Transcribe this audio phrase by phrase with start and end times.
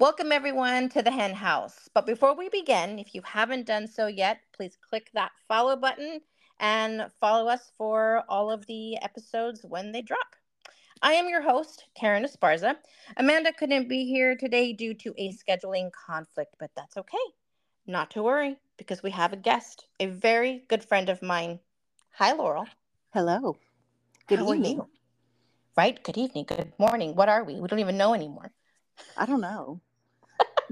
[0.00, 1.90] Welcome, everyone, to the Hen House.
[1.92, 6.22] But before we begin, if you haven't done so yet, please click that follow button
[6.58, 10.36] and follow us for all of the episodes when they drop.
[11.02, 12.76] I am your host, Karyn Esparza.
[13.18, 17.18] Amanda couldn't be here today due to a scheduling conflict, but that's okay.
[17.86, 21.60] Not to worry, because we have a guest, a very good friend of mine.
[22.12, 22.66] Hi, Laurel.
[23.12, 23.58] Hello.
[24.28, 24.80] Good How evening.
[25.76, 26.02] Right?
[26.02, 26.46] Good evening.
[26.48, 27.14] Good morning.
[27.16, 27.60] What are we?
[27.60, 28.50] We don't even know anymore.
[29.14, 29.82] I don't know.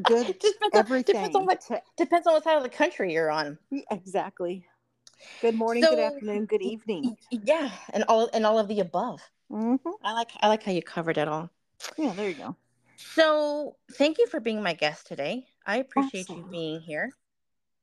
[0.03, 0.27] Good.
[0.39, 1.15] Depends on, everything.
[1.15, 3.59] depends on what depends on what side of the country you're on.
[3.91, 4.65] Exactly.
[5.41, 7.17] Good morning, good afternoon, good evening.
[7.31, 9.21] Yeah, and all and all of the above.
[9.51, 11.51] hmm I like I like how you covered it all.
[11.97, 12.57] Yeah, there you go.
[12.97, 15.47] So, thank you for being my guest today.
[15.67, 17.11] I appreciate you being here.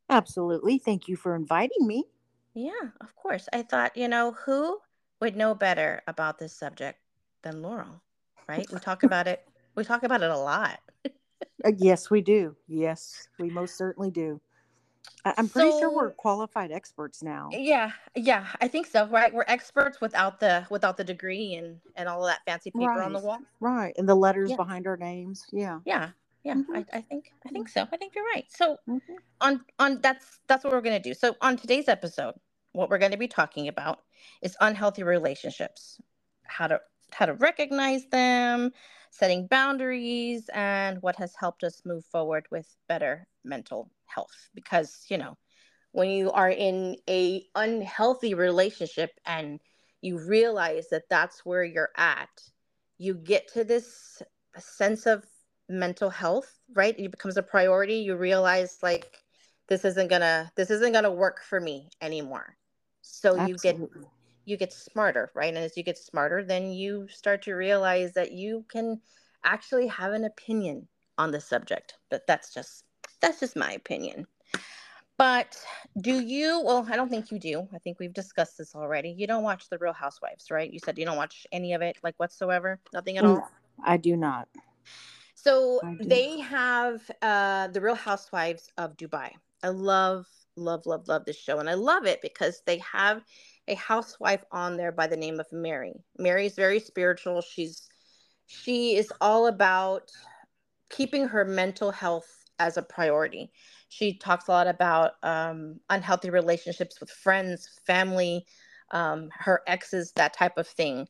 [0.10, 0.78] Absolutely.
[0.78, 2.06] Thank you for inviting me.
[2.54, 3.48] Yeah, of course.
[3.52, 4.80] I thought, you know, who
[5.22, 7.00] would know better about this subject
[7.44, 8.02] than Laurel,
[8.48, 8.68] right?
[8.72, 9.46] We talk about it.
[9.76, 10.80] We talk about it a lot.
[11.64, 12.56] Uh, yes, we do.
[12.68, 14.42] Yes, we most certainly do.
[15.24, 17.50] I- I'm pretty sure we're qualified experts now.
[17.52, 19.34] yeah, yeah, I think so, right?
[19.34, 23.14] We're experts without the without the degree and and all of that fancy paper on
[23.14, 23.40] the wall.
[23.60, 23.94] Right.
[23.98, 25.46] And the letters Yeah, behind our names.
[25.52, 25.80] Yeah.
[25.86, 26.10] yeah,
[26.44, 26.56] yeah.
[26.56, 27.88] hmm I, I think I think so.
[27.92, 28.46] I think you're right.
[28.50, 28.98] So hmm
[29.42, 31.14] on on that's that's what we're going to do.
[31.14, 32.36] So on today's episode,
[32.72, 34.00] what we're going to be talking about
[34.42, 36.00] is unhealthy relationships.
[36.44, 36.80] How to
[37.12, 38.72] how to recognize them,
[39.16, 45.18] setting boundaries and what has helped us move forward with better mental health because, you
[45.18, 45.38] know,
[45.92, 49.60] when you are in a unhealthy relationship and
[50.02, 52.30] you realize that that's where you're at,
[52.98, 54.22] you get to this
[54.58, 55.26] sense of
[55.70, 56.96] mental health, right?
[57.00, 57.96] It becomes a priority.
[57.96, 59.18] You realize like
[59.68, 62.58] this isn't gonna this isn't gonna work for me anymore.
[63.02, 64.08] So you get Absolutely.
[64.46, 65.50] You get smarter, right?
[65.54, 69.02] And as you get smarter, then you start to realize that you can
[69.44, 71.96] actually have an opinion on the subject.
[72.10, 72.86] But that's just
[73.22, 74.28] that's just my opinion.
[75.18, 75.58] But
[76.02, 76.62] do you?
[76.64, 77.68] Well, I don't think you do.
[77.74, 79.10] I think we've discussed this already.
[79.18, 80.72] You don't watch The Real Housewives, right?
[80.72, 83.36] You said you don't watch any of it, like whatsoever, nothing at all.
[83.36, 83.48] No,
[83.86, 84.50] I do not.
[85.36, 86.46] So do they not.
[86.48, 89.32] have uh, The Real Housewives of Dubai.
[89.64, 90.28] I love,
[90.58, 93.24] love, love, love this show, and I love it because they have
[93.68, 95.94] a housewife on there by the name of Mary.
[96.18, 97.42] Mary's very spiritual.
[97.42, 97.88] She's
[98.48, 100.12] she is all about
[100.90, 102.28] keeping her mental health
[102.60, 103.52] as a priority.
[103.90, 108.46] She talks a lot about um, unhealthy relationships with friends, family,
[108.92, 111.08] um, her exes, that type of thing.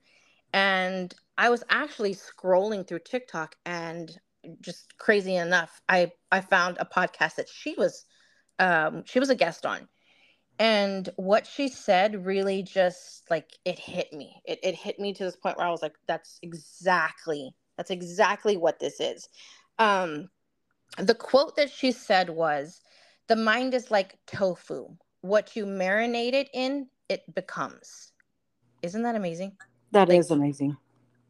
[0.53, 4.17] And I was actually scrolling through TikTok, and
[4.61, 8.05] just crazy enough, I I found a podcast that she was
[8.59, 9.87] um, she was a guest on,
[10.59, 14.41] and what she said really just like it hit me.
[14.45, 18.57] It it hit me to this point where I was like, that's exactly that's exactly
[18.57, 19.27] what this is.
[19.79, 20.29] Um,
[20.97, 22.81] the quote that she said was
[23.27, 24.88] the mind is like tofu
[25.21, 28.11] what you marinate it in it becomes
[28.81, 29.57] isn't that amazing
[29.91, 30.77] That like is amazing.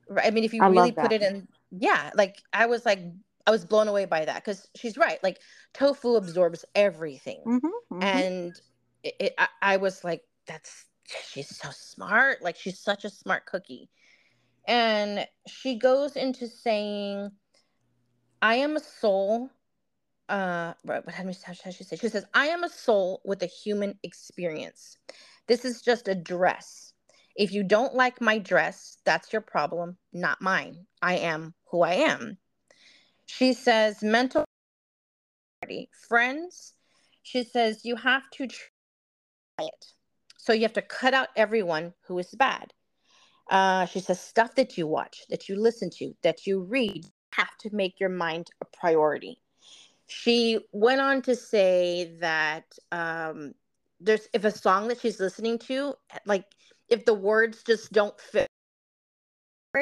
[0.10, 3.00] right- i mean if you I really put it in yeah like i was like
[3.48, 5.40] i was blown away by that because she's right like
[5.74, 7.58] tofu absorbs everything hmm
[7.90, 8.60] hmm and
[9.06, 10.86] it, it I, I was like that's
[11.32, 12.42] she's so smart.
[12.42, 13.90] Like she's such a smart cookie.
[14.68, 17.32] And she goes into saying
[18.42, 19.50] i am a soul
[20.28, 21.38] uh what how does
[21.76, 21.96] she say?
[21.96, 24.98] She says i am a soul with a human experience.
[25.48, 26.94] This is just a dress.
[27.36, 30.88] If you don't like my dress that's your problem not mine.
[31.02, 32.38] I am who i am.
[33.28, 34.46] She says mental
[36.08, 36.74] friends
[37.24, 38.68] she says you have to try
[39.60, 39.86] it
[40.46, 42.72] so you have to cut out everyone who is bad.
[43.50, 47.58] Uh, she says stuff that you watch that you listen to that you read have
[47.60, 49.42] to make your mind a priority.
[50.06, 53.56] She went on to say that um,
[54.00, 55.96] there's if a song that she's listening to
[56.28, 56.46] like
[56.90, 58.48] if the words just don't fit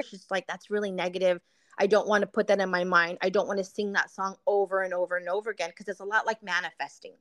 [0.09, 1.41] she's like that's really negative.
[1.77, 3.17] I don't want to put that in my mind.
[3.21, 5.99] I don't want to sing that song over and over and over again because it's
[5.99, 7.15] a lot like manifesting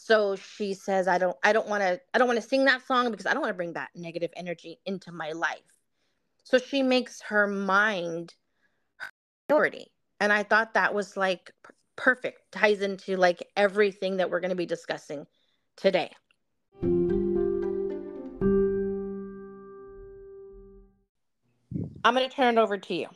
[0.00, 2.86] so she says i don't i don't want to i don't want to sing that
[2.86, 5.58] song because i don't want to bring that negative energy into my life.
[6.44, 8.34] So she makes her mind
[8.98, 9.10] her
[9.48, 9.88] priority.
[10.20, 11.50] And i thought that was like
[11.96, 12.52] perfect.
[12.52, 15.26] Ties into like everything that we're going to be discussing
[15.76, 16.12] today.
[22.04, 23.08] I'm going to turn it over to you.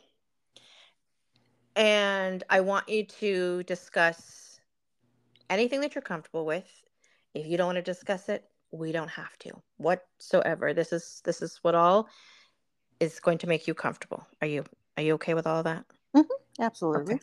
[1.77, 4.42] And i want you to discuss
[5.53, 6.69] anything that you're comfortable with.
[7.33, 9.51] If you don't want to discuss it we don't have to.
[9.77, 10.73] Whatsoever.
[10.73, 12.09] This is this is what all
[12.99, 14.25] is going to make you comfortable.
[14.41, 14.65] Are you
[14.97, 15.85] are you okay with all of that?
[16.13, 16.65] Hmm okay.
[16.65, 17.19] Absolutely.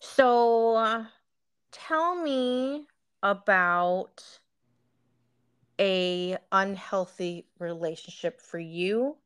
[0.00, 1.04] So, uh,
[1.72, 2.86] tell me
[3.22, 4.22] about
[5.80, 9.16] a unhealthy relationship for you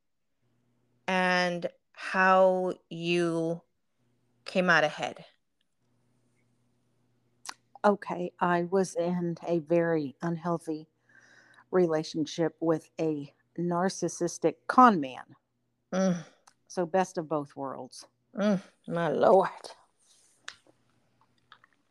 [1.08, 3.60] and how you
[4.44, 5.24] came out ahead.
[7.84, 10.88] Okay, I was in a very unhealthy
[11.70, 15.36] relationship with a narcissistic con man.
[15.92, 16.24] Mm,
[16.66, 18.06] So, best of both worlds.
[18.36, 19.48] mm, my lord.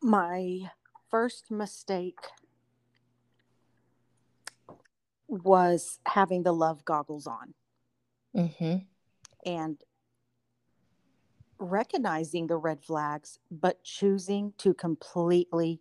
[0.02, 0.70] My
[1.10, 2.18] first mistake
[5.26, 7.54] was having the love goggles on
[8.36, 8.76] Mm-hmm.
[9.44, 9.82] and
[11.58, 15.80] recognizing the red flags, but choosing to completely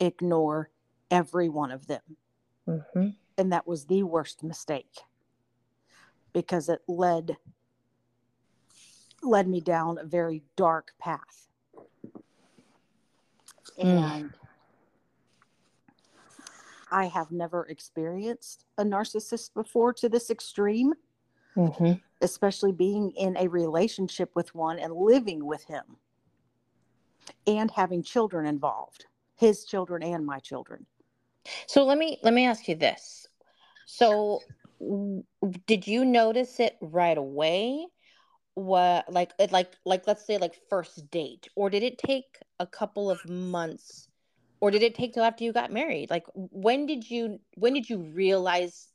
[0.00, 0.70] ignore
[1.10, 2.02] every one of them.
[2.68, 3.08] Mm-hmm.
[3.38, 5.00] And that was the worst mistake
[6.32, 7.36] because it led
[9.22, 11.48] led me down a very dark path.
[13.78, 13.84] Mm.
[13.84, 14.30] And
[16.90, 20.94] I have never experienced a narcissist before to this extreme,
[21.56, 21.92] Mm-hmm.
[22.22, 25.96] Especially being in a relationship with one and living with him
[27.46, 30.86] and having children involved, his children and my children.
[31.66, 33.26] So let me let me ask you this.
[33.86, 34.40] So
[35.66, 37.86] did you notice it right away?
[38.54, 43.10] What like like like let's say like first date or did it take a couple
[43.10, 44.08] of months
[44.60, 46.10] or did it take till after you got married?
[46.10, 48.88] Like when did you when did you realize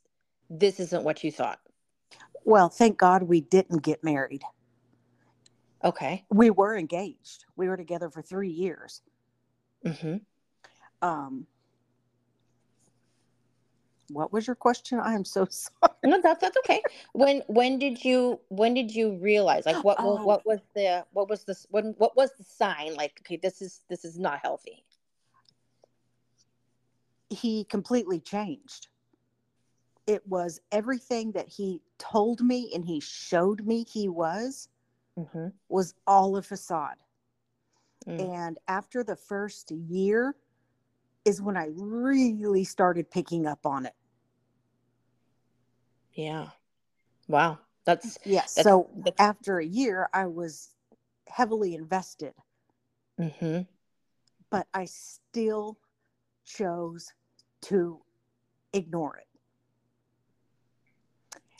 [0.48, 1.58] this isn't what you thought?
[2.44, 4.42] Well, thank God we didn't get married.
[5.84, 6.24] Okay.
[6.30, 7.44] We were engaged.
[7.56, 9.02] We were together for three years.
[9.84, 10.22] Mhm.
[11.02, 11.46] Um,
[14.10, 14.98] what was your question?
[14.98, 15.92] I am so sorry.
[16.04, 16.82] No, that's that's okay.
[17.12, 21.28] When when did you when did you realize like what what, what was the what
[21.28, 24.84] was this when what was the sign like okay this is this is not healthy.
[27.30, 28.88] He completely changed.
[30.08, 34.68] It was everything that he told me and he showed me he was
[35.18, 35.48] Mm-hmm.
[35.68, 36.94] was all a facade.
[38.06, 38.36] Mm.
[38.36, 40.36] And after the first year
[41.24, 43.94] is when I really started picking up on it.
[46.14, 46.50] Yeah.
[47.26, 47.58] Wow.
[47.84, 48.54] That's Yes.
[48.54, 50.74] That's- so that's- after a year, I was
[51.26, 52.32] heavily invested,
[53.18, 53.60] hmm
[54.50, 55.76] but I still
[56.44, 57.12] chose
[57.62, 58.00] to
[58.72, 59.27] ignore it.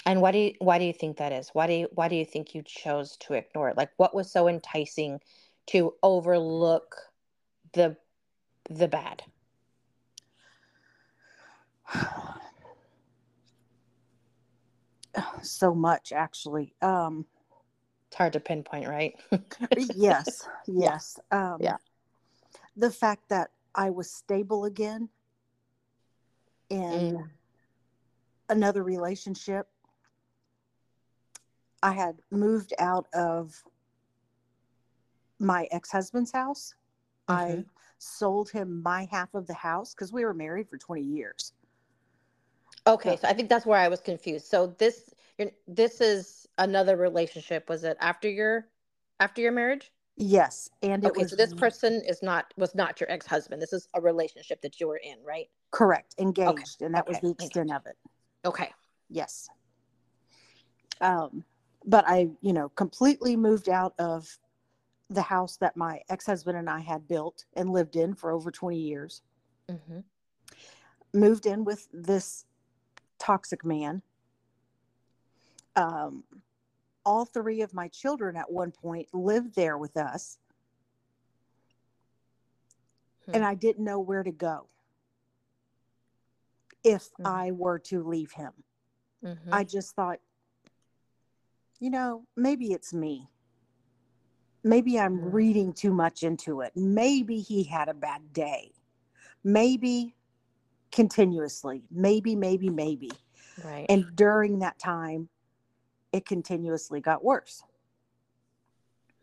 [0.09, 1.51] And why do you why do you think that is?
[1.53, 3.77] Why do you why do you think you chose to ignore it?
[3.77, 5.21] Like what was so enticing
[5.67, 6.97] to overlook
[7.75, 7.95] the
[8.71, 9.23] the bad?
[15.43, 16.73] so much, actually.
[16.81, 17.27] Um,
[18.07, 19.15] It's hard to pinpoint, right?
[19.95, 21.19] yes, yes.
[21.31, 21.77] Um, Yeah.
[22.79, 25.11] The fact that I was stable again
[26.71, 27.29] in Mm.
[28.49, 29.69] another relationship.
[31.83, 33.63] I had moved out of
[35.39, 36.75] my ex husband's house.
[37.29, 37.65] I
[37.99, 41.53] sold him my half of the house because we were married for 20 years.
[42.87, 43.17] Okay, Yeah.
[43.17, 44.47] so I think that's where I was confused.
[44.47, 47.69] So this you're, this is another relationship.
[47.69, 48.69] Was it after your
[49.21, 49.93] after your marriage?
[50.17, 50.69] Yes.
[50.83, 53.61] And it Okay, was so this person is not was not your ex-husband.
[53.63, 55.49] This is a relationship that you were in, right?
[55.71, 56.81] correct, engaged.
[56.81, 57.97] And that was the extent of it.
[58.45, 58.73] Okay.
[59.11, 59.49] Yes.
[61.03, 61.45] Um,
[61.89, 64.39] but I, you know, completely moved out of
[65.09, 68.51] the house that my ex husband and I had built and lived in for over
[68.51, 69.23] 20 years.
[69.69, 70.01] hmm
[71.15, 72.45] Moved in with this
[73.19, 74.03] toxic man.
[75.75, 76.25] Um,
[77.07, 80.39] all three of my children at one point lived there with us.
[83.25, 83.37] Hmm.
[83.37, 84.67] And I didn't know where to go
[86.85, 87.27] if Mhm.
[87.27, 88.53] I were to leave him.
[89.23, 90.21] hmm I just thought,
[91.81, 93.31] you know, maybe it's me.
[94.65, 95.33] Maybe I'm Mhm.
[95.33, 96.73] reading too much into it.
[96.77, 98.73] Maybe he had a bad day.
[99.45, 100.17] Maybe
[100.91, 101.85] continuously.
[101.91, 103.11] Maybe, maybe, maybe.
[103.63, 103.87] right.
[103.89, 105.29] And during that time,
[106.13, 107.63] it continuously got worse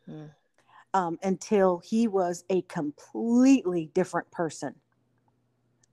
[0.07, 0.29] Mm.
[0.93, 4.75] um, until he was a completely different person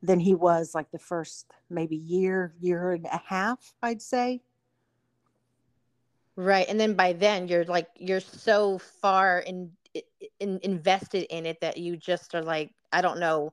[0.03, 4.43] than he was like the first maybe year, year and a half, I'd say.
[6.37, 6.67] Right.
[6.69, 9.73] And then by then you're like you're so far in,
[10.41, 13.53] in invested in it that you just are like I don't know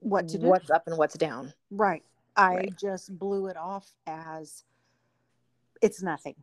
[0.00, 0.46] What to do?
[0.48, 1.52] what's up and what's down.
[1.70, 2.02] Right.
[2.36, 2.76] I Right.
[2.76, 4.64] just blew it off as
[5.80, 6.34] it's nothing.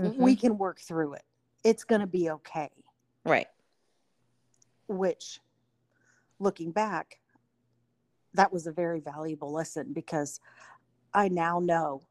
[0.00, 0.16] Mhm.
[0.16, 1.22] We can work through it.
[1.62, 2.70] It's going to be okay.
[3.24, 3.48] right.
[4.88, 5.40] Which
[6.38, 7.20] looking back,
[8.34, 10.40] that was a very valuable lesson because
[11.14, 12.02] I now know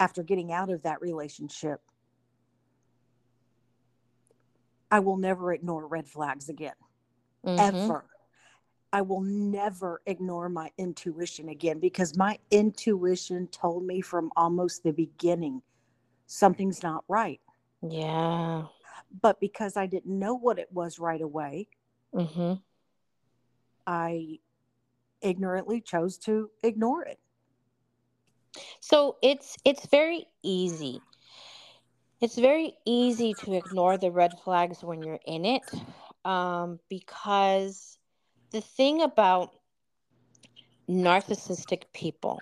[0.00, 1.80] after getting out of that relationship,
[4.90, 6.76] I will never ignore red flags again,
[7.44, 7.58] Mhm.
[7.58, 8.10] ever.
[8.92, 14.92] I will never ignore my intuition again because my intuition told me from almost the
[14.92, 15.62] beginning
[16.26, 17.40] something's not right.
[17.82, 18.68] Yeah.
[19.20, 21.68] But because I didn't know what it was right away,
[22.14, 22.54] Mm-hmm.
[23.86, 24.38] I
[25.20, 27.18] ignorantly chose to ignore it.
[28.80, 31.00] So it's it's very easy.
[32.20, 35.70] It's very easy to ignore the red flags when you're in it,
[36.24, 37.98] um, because
[38.50, 39.50] the thing about
[40.88, 42.40] narcissistic people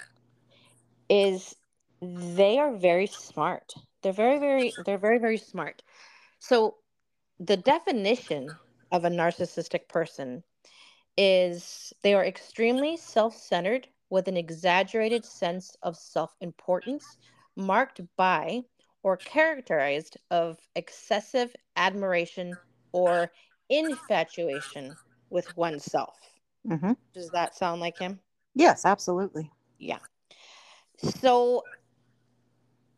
[1.09, 1.55] is
[2.01, 3.75] they are very smart.
[4.03, 5.83] They're very very they're very very smart.
[6.39, 6.77] So
[7.39, 8.59] the definition
[8.91, 10.43] of a narcissistic person
[11.17, 17.17] is they are extremely self-centered with an exaggerated sense of self-importance
[17.57, 18.61] marked by
[19.03, 22.59] or characterized of excessive admiration
[22.93, 23.33] or
[23.71, 24.95] infatuation
[25.31, 26.15] with oneself.
[26.69, 26.95] Mhm.
[27.15, 28.21] Does that sound like him?
[28.55, 29.51] Yes, absolutely.
[29.79, 30.01] Yeah.
[30.99, 31.65] So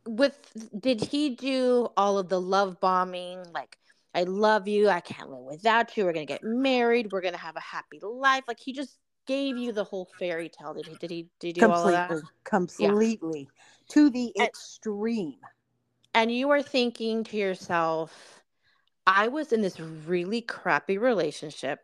[0.09, 0.37] with
[0.81, 3.79] did he do all of the love bombing like
[4.17, 7.35] I love you, I can't live without you, we're going to get married, we're going
[7.35, 8.43] to have a happy life.
[8.49, 10.75] Like he just gave you the whole fairy tale.
[10.75, 12.09] Did he did he did he do all that?
[12.45, 13.49] Completely, completely
[13.89, 15.39] to the And- extreme.
[16.15, 18.43] And you are thinking to yourself,
[19.07, 21.81] I was in this really crappy relationship.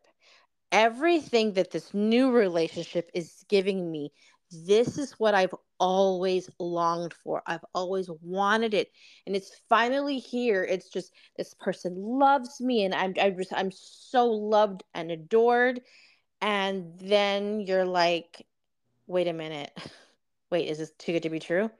[0.70, 4.12] Everything that this new relationship is giving me,
[4.52, 7.42] this is what I've always longed for.
[7.46, 8.92] I've always wanted it.
[9.26, 10.62] And it's finally here.
[10.62, 15.80] It's just this person loves me and I'm I just I'm so loved and adored.
[16.40, 18.46] And then you're like,
[19.06, 19.72] wait a minute.
[20.50, 21.70] Wait, is this too good to be true?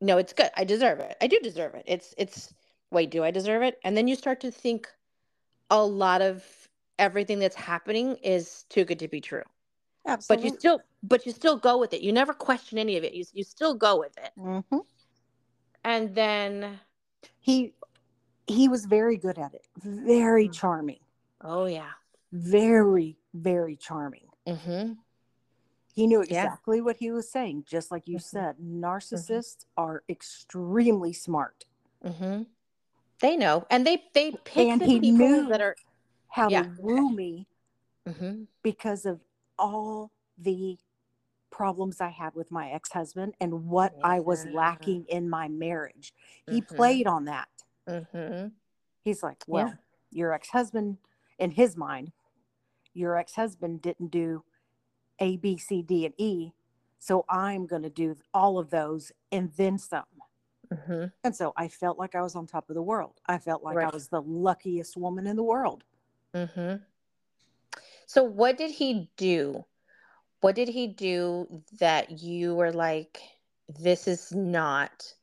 [0.00, 0.50] No, it's good.
[0.56, 1.14] I deserve it.
[1.20, 1.84] I do deserve it.
[1.86, 2.54] It's it's
[2.90, 3.78] wait, do I deserve it?
[3.84, 4.88] And then you start to think
[5.70, 6.42] a lot of
[6.98, 9.42] everything that's happening is too good to be true.
[10.06, 10.50] Absolutely.
[10.50, 12.00] But you still but you still go with it.
[12.00, 13.12] You never question any of it.
[13.12, 14.30] You you still go with it.
[14.38, 14.78] mm-hmm.
[15.84, 16.80] And then
[17.40, 17.74] He
[18.46, 19.66] he was very good at it.
[19.82, 20.52] Very Mm.
[20.54, 21.00] charming.
[21.42, 21.92] oh yeah.
[22.32, 24.28] Very very charming.
[24.46, 24.98] Mhm.
[25.94, 26.44] He knew Yeah.
[26.44, 27.64] exactly what he was saying.
[27.64, 28.22] Just like you Mhm.
[28.22, 31.66] said, narcissists are extremely smart.
[32.02, 32.46] Mhm.
[33.20, 33.66] They know.
[33.70, 35.76] And they they pick And the he people knew that are
[36.28, 37.46] How Yeah, to woo me
[38.06, 38.48] Mhm.
[38.62, 39.20] because of
[39.56, 40.78] all the
[41.50, 46.12] problems I had with my ex husband and what I was lacking in my marriage.
[46.46, 46.66] He Mhm.
[46.76, 47.64] played on that.
[47.86, 48.52] Mhm.
[49.04, 49.52] He's like, Yeah.
[49.52, 49.78] well,
[50.10, 50.98] your ex husband,
[51.38, 52.10] in his mind,
[52.94, 54.44] your ex husband didn't do
[55.18, 56.52] A, B, C, D, and E.
[56.98, 60.04] So I'm going to do all of those and then some.
[60.72, 61.12] Mhm.
[61.22, 63.20] And so I felt like I was on top of the world.
[63.26, 65.84] I felt like I was the luckiest woman in the world.
[66.32, 66.82] Mhm.
[68.06, 69.64] So what did he do?
[70.40, 73.20] What did he do that you were like,
[73.68, 75.14] this is not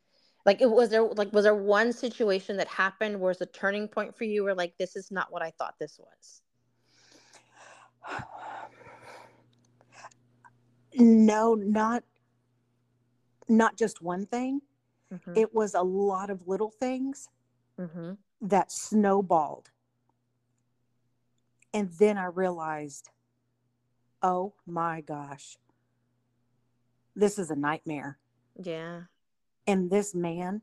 [0.46, 3.88] like it was there like was there one situation that happened where it's a turning
[3.88, 6.42] point for you where like this is not what I thought this was?
[10.93, 12.03] No, not
[13.48, 14.62] not just one thing.
[15.12, 15.38] Mhm.
[15.38, 17.27] It was a lot of little things
[17.77, 18.17] Mhm.
[18.39, 19.72] that snowballed.
[21.74, 23.10] And then I realized,
[24.22, 25.58] oh my gosh,
[27.13, 28.20] this is a nightmare.
[28.55, 29.05] Yeah.
[29.67, 30.62] And this man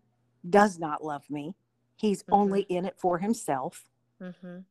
[0.48, 1.56] does not love me.
[1.96, 3.90] He's only in it for himself.
[4.18, 4.64] Mhm.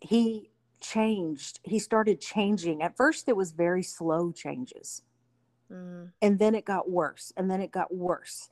[0.00, 0.51] He
[0.82, 1.60] changed.
[1.62, 2.82] He started changing.
[2.82, 5.02] At first, it was very slow changes.
[5.70, 6.10] Mm.
[6.20, 7.32] And then it got worse.
[7.36, 8.50] And then it got worse.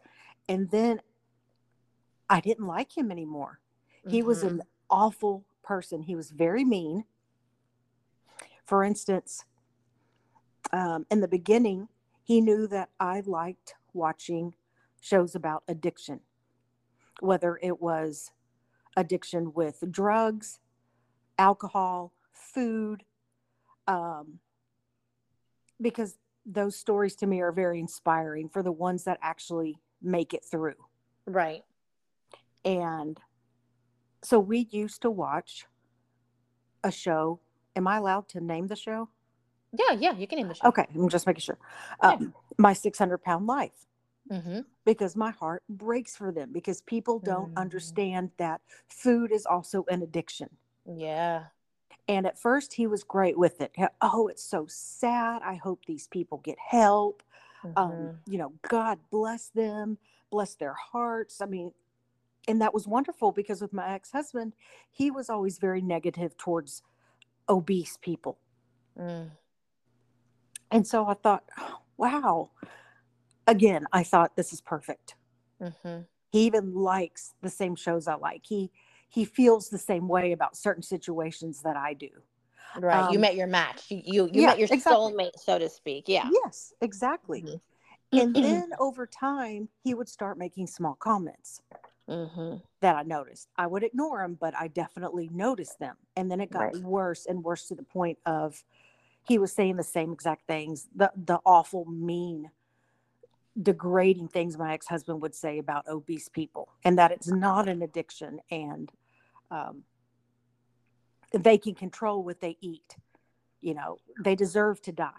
[0.49, 1.01] And then
[2.29, 3.61] I didn't like him anymore.
[4.09, 6.03] He was an awful person.
[6.03, 7.05] He was very mean.
[8.65, 9.45] For instance,
[10.73, 11.89] um, in the beginning,
[12.23, 14.55] he knew that I liked watching
[15.01, 16.21] shows about addiction,
[17.21, 18.31] whether it was
[18.97, 20.61] addiction with drugs,
[21.39, 22.13] alcohol,
[22.55, 23.05] food,
[23.87, 24.41] um,
[25.81, 30.45] because those stories to me are very inspiring for the ones that actually make it
[30.45, 30.75] through.
[31.27, 31.65] Right.
[32.65, 33.19] And
[34.23, 35.67] so we used to watch
[36.85, 37.41] a show.
[37.77, 39.09] Am I allowed to name the show?
[39.73, 40.69] Yeah, yeah, you can name the show.
[40.69, 41.59] Okay, I'm just making sure.
[42.03, 42.11] Yeah.
[42.11, 43.87] Um, My 600 pound life,
[44.31, 44.67] Mhm.
[44.85, 47.57] because my heart breaks for them because people don't Mhm.
[47.57, 50.59] understand that food is also an addiction.
[50.85, 51.47] Yeah.
[52.11, 53.73] And at first, he was great with it.
[54.03, 55.43] Oh, it's so sad.
[55.45, 57.23] I hope these people get help.
[57.63, 57.73] Mhm.
[57.77, 59.97] Um, you know, God bless them,
[60.29, 61.41] bless their hearts.
[61.41, 61.73] I mean,
[62.49, 64.55] and that was wonderful because with my ex husband,
[64.91, 66.83] he was always very negative towards
[67.49, 68.39] obese people.
[68.99, 69.31] Mm.
[70.73, 72.51] And so I thought, "Oh, wow.
[73.47, 75.15] Again, I thought this is perfect.
[75.61, 76.09] Mhm.
[76.33, 78.47] He even likes the same shows I like.
[78.47, 78.73] He
[79.11, 82.11] he feels the same way about certain situations that I do.
[82.79, 83.11] Right.
[83.11, 83.91] you Um, met your match.
[83.91, 85.13] You you, you yeah, met your exactly.
[85.13, 86.05] soulmate, so to speak.
[86.09, 86.29] Yeah.
[86.45, 87.43] Yes, exactly.
[87.43, 87.61] Mhm.
[88.13, 91.61] And then over time, he would start making small comments
[92.09, 92.63] Mhm.
[92.81, 93.49] that I noticed.
[93.57, 95.97] I would ignore them, but I definitely noticed them.
[96.17, 96.83] And then it got Right.
[96.83, 98.65] worse and worse to the point of
[99.29, 102.51] he was saying the same exact things, the the awful, mean,
[103.61, 108.41] degrading things my ex-husband would say about obese people and that it's not an addiction
[108.51, 108.91] and
[109.51, 109.83] um,
[111.33, 112.97] they can control what they eat.
[113.61, 115.11] You know, they deserve to die.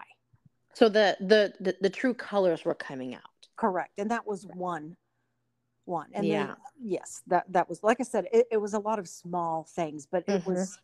[0.74, 3.20] So the, the the the true colors were coming out.
[3.56, 3.98] Correct.
[3.98, 4.96] And that was one
[5.84, 6.08] one.
[6.14, 6.46] And Yeah.
[6.46, 9.64] then yes, that that was like I said, it, it was a lot of small
[9.64, 10.46] things, but it Mhm.
[10.46, 10.78] was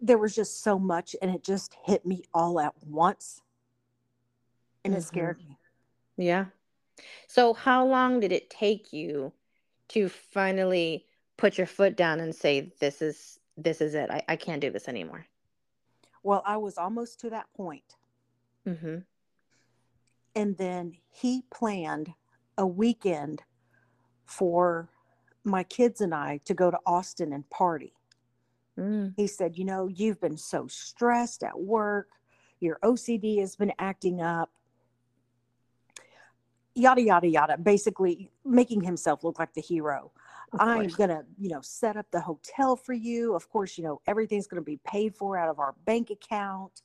[0.00, 3.42] there was just so much and it just hit me all at once.
[4.84, 4.98] And Mhm.
[4.98, 5.56] it scared me.
[6.16, 6.46] Yeah.
[7.26, 9.32] So how long did it take you
[9.90, 11.06] to finally
[11.36, 14.10] put your foot down and say this is this is it.
[14.10, 15.26] I, I can't do this anymore.
[16.22, 17.96] Well, I was almost to that point.
[18.66, 19.04] Mhm.
[20.34, 22.14] And then he planned
[22.56, 23.42] a weekend
[24.26, 24.88] for
[25.44, 27.94] my kids and I to go to Austin and party.
[28.78, 29.14] Mm.
[29.16, 32.08] He said, You know, you've been so stressed at work,
[32.60, 34.50] your OCD has been acting up,
[36.80, 40.12] yada, yada, yada, basically making himself look like the hero.
[40.58, 43.34] I'm going to, you know, set up the hotel for you.
[43.34, 46.82] Of course, you know, everything's going to be paid for out of our bank account.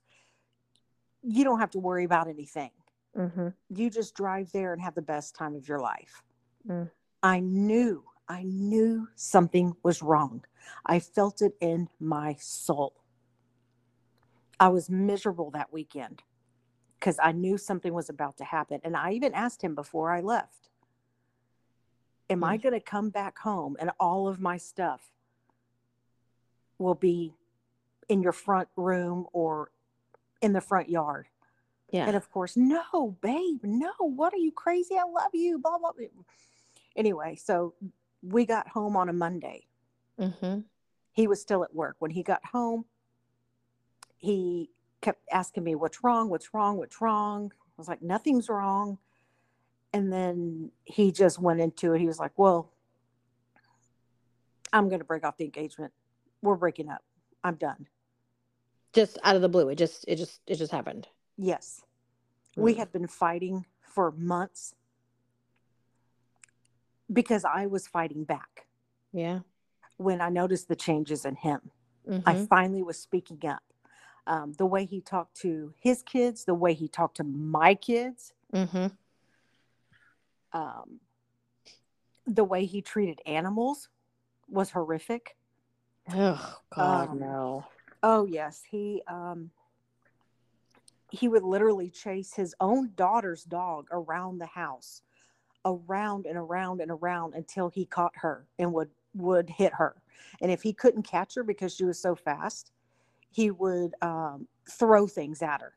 [1.23, 2.71] You don't have to worry about anything.
[3.17, 3.53] Mhm.
[3.69, 6.23] You just drive there and have the best time of your life.
[6.67, 6.91] Mm.
[7.23, 10.45] I knew, I knew something was wrong.
[10.85, 12.93] I felt it in my soul.
[14.59, 16.23] I was miserable that weekend
[17.05, 18.81] because I knew something was about to happen.
[18.83, 20.69] And I even asked him before I left,
[22.31, 22.63] Am I Mm.
[22.63, 25.11] going to come back home and all of my stuff
[26.79, 27.35] will be
[28.09, 29.69] in your front room or
[30.41, 31.27] in the front yard?
[31.91, 32.07] Yeah.
[32.07, 34.95] And of course, no, babe, no, what are you crazy?
[34.97, 36.07] I love you, blah, blah, blah.
[36.95, 37.75] Anyway, so
[38.23, 39.67] we got home on a Monday.
[40.17, 40.63] Mhm.
[41.11, 41.97] He was still at work.
[41.99, 42.85] When he got home,
[44.17, 44.71] he
[45.05, 46.29] kept asking me, What's wrong?
[46.29, 46.77] What's wrong?
[46.77, 47.51] What's wrong?
[47.53, 48.97] I was like, Nothing's wrong.
[49.93, 51.99] And then he just went into it.
[51.99, 52.71] He was like, Well,
[54.73, 55.93] I'm going to break off the engagement.
[56.41, 57.03] We're breaking up.
[57.43, 57.87] I'm done.
[58.93, 59.69] Just out of the blue.
[59.69, 61.07] It just it just it just happened.
[61.37, 61.83] Yes.
[62.57, 62.77] We Mm.
[62.77, 64.73] had been fighting for months
[67.13, 68.65] because I was fighting back
[69.11, 69.41] Yeah.
[69.97, 71.71] when I noticed the changes in him.
[72.25, 72.47] I Mhm.
[72.47, 73.61] finally was speaking up.
[74.27, 78.33] Um, the way he talked to his kids, the way he talked to my kids,
[78.51, 78.91] Mhm.
[80.53, 80.99] um,
[82.25, 83.89] the way he treated animals
[84.47, 85.37] was horrific.
[86.09, 87.65] Oh God, Um, no.
[88.01, 89.51] Oh yes, he um,
[91.11, 95.01] he would literally chase his own daughter's dog around the house,
[95.65, 100.01] around and around and around until he caught her and would would hit her.
[100.41, 102.71] And if he couldn't catch her because she was so fast,
[103.35, 105.73] he would um, throw things at her.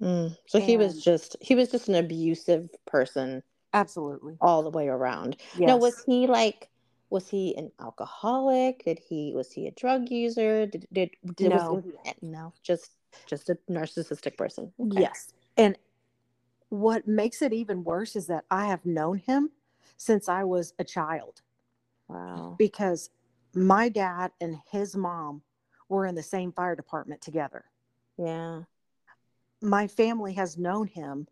[0.00, 0.36] Mm.
[0.46, 3.42] So he was just he was just an abusive person
[3.74, 4.36] Absolutely.
[4.40, 5.36] all the way around.
[5.56, 5.66] Yes.
[5.66, 6.68] Now was he like
[7.10, 8.84] was he an alcoholic?
[8.84, 10.66] Did he was he a drug user?
[10.66, 11.72] Did did, did No.
[11.72, 12.92] was, was no, just
[13.26, 14.72] just a narcissistic person.
[14.78, 15.00] Okay.
[15.00, 15.32] Yes.
[15.56, 15.76] And
[16.68, 19.50] what makes it even worse is that I have known him
[19.96, 21.42] since I was a child
[22.06, 22.54] Wow.
[22.56, 23.10] because
[23.52, 25.42] my dad and his mom
[25.88, 27.64] were in the same fire department together.
[28.16, 28.62] Yeah.
[29.60, 31.26] My family has known him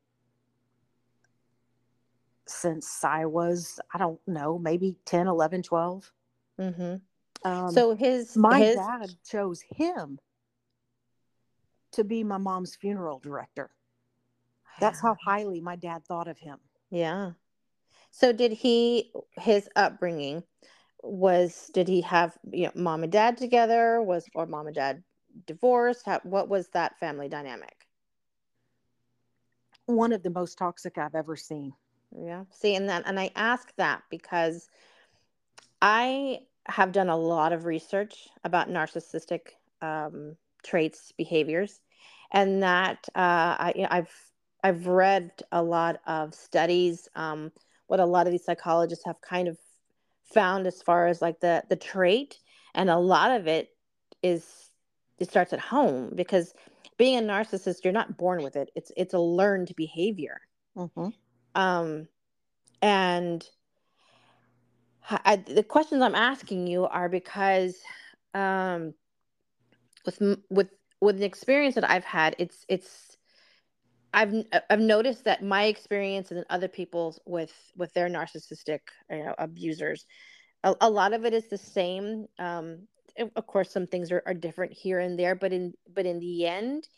[2.47, 6.12] since I was, I don't know, maybe 10, 11, 12.
[6.59, 7.01] Mhm.
[7.45, 10.19] Um, so his my his dad chose him
[11.92, 13.71] to be my mom's funeral director.
[14.81, 16.59] That's how highly my dad thought of him.
[16.90, 17.33] Yeah.
[18.11, 20.42] So did he his upbringing
[21.02, 25.02] was did he have you know mom and dad together was or mom and dad
[25.46, 27.87] divorced How, what was that family dynamic
[29.87, 31.74] One of the most toxic I've ever seen.
[32.16, 34.68] yeah see and then and i ask that because
[35.82, 39.40] i have done a lot of research about narcissistic
[39.82, 41.80] um, traits, behaviors,
[42.32, 44.32] and that uh, I, i've
[44.64, 47.09] I've read a lot of studies.
[47.14, 47.52] Um,
[47.87, 49.59] what a lot of these psychologists have kind of
[50.33, 52.39] found as far as like the the trait,
[52.75, 53.71] and a lot of it
[54.23, 54.71] is
[55.19, 56.53] it starts at home because
[56.99, 58.71] being a narcissist, you're not born with it.
[58.75, 60.41] It's it's a learned behavior.
[60.77, 61.09] Mm-hmm.
[61.55, 62.09] Um,
[62.83, 63.49] and
[65.09, 67.77] I, the questions I'm asking you are because
[68.35, 68.95] um,
[70.05, 70.69] with with
[71.01, 73.15] with an experience that I've had, it's it's
[74.16, 74.35] I've
[74.70, 80.07] I've noticed that my experience and other people's with with their narcissistic you know, abusers,
[80.64, 82.26] a, a, lot of it is the same.
[82.38, 82.88] Um,
[83.37, 86.46] of course, some things are, are different here and there, but in but in the
[86.46, 86.88] end,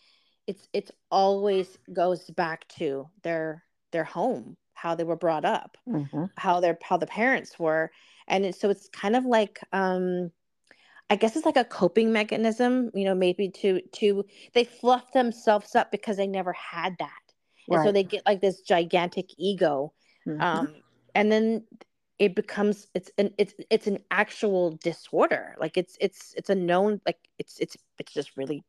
[0.46, 6.26] it's it's always goes back to their their home how they were brought up, mm-hmm.
[6.37, 7.90] how their how the parents were,
[8.28, 10.31] and it, so it's kind of like um,
[11.11, 15.75] I guess it's like a coping mechanism, you know, maybe to to they fluff themselves
[15.75, 17.11] up because they never had that,
[17.68, 17.85] and right.
[17.87, 19.92] so they get like this gigantic ego,
[20.27, 20.40] mm-hmm.
[20.40, 20.75] um,
[21.14, 21.64] and then
[22.18, 27.01] it becomes it's an it's it's an actual disorder like it's it's it's a known
[27.07, 28.64] like it's it's it's just really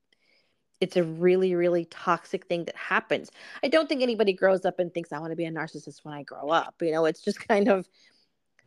[0.80, 3.32] it's a really really toxic thing that happens
[3.64, 6.14] i don't think anybody grows up and thinks i want to be a narcissist when
[6.14, 7.88] i grow up you know it's just kind of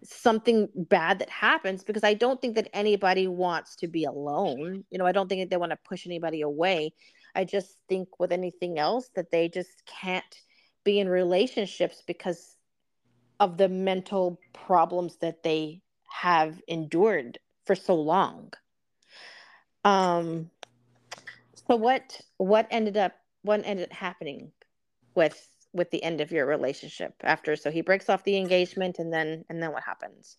[0.05, 4.99] something bad that happens because i don't think that anybody wants to be alone you
[4.99, 6.93] know i don't think that they want to push anybody away.
[7.35, 10.25] I just think with anything else that they just can't
[10.85, 12.57] be in relationships because
[13.41, 18.53] of the mental problems that they have endured for so long.
[19.85, 20.51] Um
[21.69, 23.13] so what what ended up
[23.43, 24.53] what ended up happening
[25.15, 29.13] with with the end of your relationship after so he breaks off the engagement and
[29.13, 30.39] then and then what happens?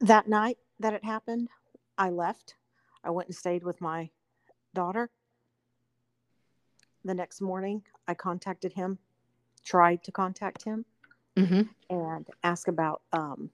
[0.00, 1.48] That night that it happened,
[1.98, 2.54] I left.
[3.04, 4.10] I went and stayed with my
[4.74, 5.10] daughter.
[7.04, 8.98] The next morning, I contacted him,
[9.64, 10.84] tried to contact him
[11.36, 11.62] mm-hmm.
[11.88, 13.50] and ask about um,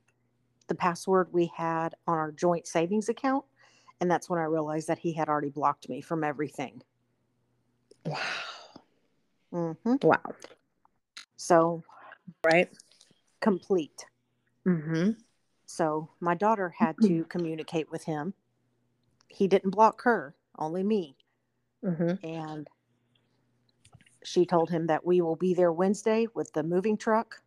[0.68, 3.44] the password we had on our joint savings account.
[4.00, 6.83] And that's when I realized that he had already blocked me from everything.
[8.05, 8.18] Wow.
[9.52, 9.94] Mm-hmm.
[10.02, 10.35] Wow.
[11.37, 11.83] So,
[12.44, 12.68] right.
[13.40, 14.05] Complete.
[14.66, 15.12] Mm-hmm.
[15.66, 18.35] So my daughter had to communicate with him.
[19.29, 21.16] He didn't block her, only me.
[21.85, 22.26] Mm-hmm.
[22.26, 22.68] And
[24.24, 27.40] she told him that we will be there Wednesday with the moving truck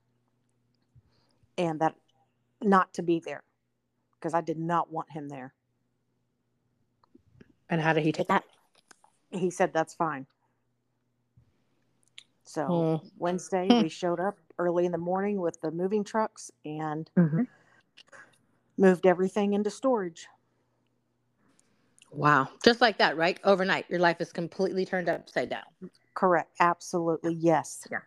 [1.58, 1.96] and that
[2.62, 3.44] not to be there
[4.20, 5.54] because I did not want him there.
[7.70, 8.44] And how did he take that?
[9.32, 10.26] He said that's fine.
[12.44, 13.12] So mm.
[13.18, 13.84] Wednesday hmm.
[13.84, 17.44] we showed up early in the morning with the moving trucks and mm-hmm.
[18.78, 20.28] moved everything into storage.
[22.12, 22.50] Wow.
[22.64, 23.40] Just like that, right?
[23.44, 25.64] Overnight, your life is completely turned upside down.
[26.16, 26.50] Correct.
[26.60, 27.36] Absolutely.
[27.36, 27.88] Yes.
[27.92, 28.00] Yeah.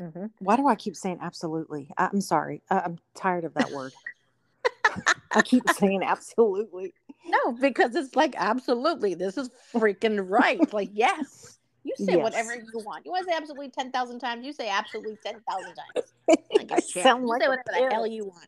[0.00, 0.26] Mm-hmm.
[0.38, 1.90] Why do I keep saying absolutely?
[1.98, 2.62] I'm sorry.
[2.70, 3.92] I'm tired of that word.
[5.32, 6.94] I keep saying absolutely.
[7.26, 9.14] No, because it's like absolutely.
[9.14, 10.72] This is freaking right.
[10.72, 11.58] like yes.
[11.84, 12.22] You say yes.
[12.22, 13.06] whatever you want.
[13.06, 14.44] You want to say absolutely ten thousand times.
[14.44, 16.12] You say absolutely ten thousand times.
[16.72, 18.46] I sound you like say whatever the hell you want.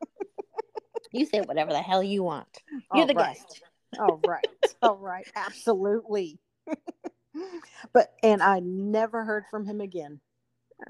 [1.13, 2.63] You say whatever the hell you want.
[2.71, 3.37] You're All the right.
[3.37, 3.63] guest.
[3.99, 4.47] All right.
[4.83, 5.27] All right.
[5.37, 6.39] Absolutely.
[7.93, 10.21] but and I never heard from him again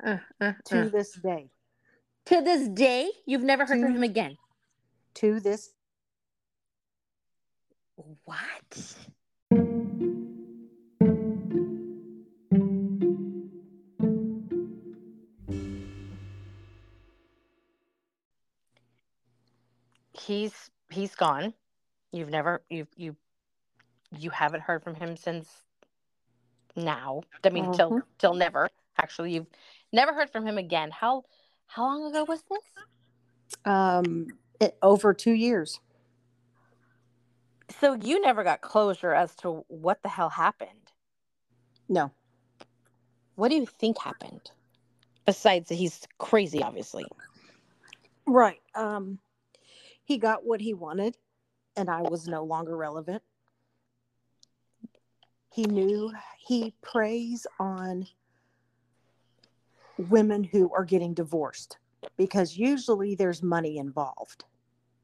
[0.04, 0.88] uh, uh, to uh.
[0.88, 1.50] this day.
[2.26, 4.36] To this day, you've never heard to, from him again.
[5.14, 5.72] To this.
[8.24, 8.96] What?
[20.12, 21.52] He's he's gone.
[22.12, 23.16] You've never you you
[24.16, 25.48] you haven't heard from him since
[26.76, 27.22] now.
[27.44, 27.72] I mean, mm-hmm.
[27.74, 28.68] till till never.
[28.98, 29.46] Actually, you've
[29.92, 30.90] never heard from him again.
[30.90, 31.24] How
[31.66, 32.84] how long ago was this?
[33.64, 34.26] Um,
[34.60, 35.80] it, over two years.
[37.80, 40.70] So you never got closure as to what the hell happened.
[41.88, 42.12] No.
[43.34, 44.50] What do you think happened?
[45.24, 47.06] Besides that he's crazy, obviously.
[48.26, 48.60] Right.
[48.74, 49.18] Um,
[50.04, 51.16] he got what he wanted,
[51.76, 53.22] and I was no longer relevant.
[55.50, 58.06] He knew he preys on
[59.98, 61.78] women who are getting divorced
[62.16, 64.44] because usually there's money involved.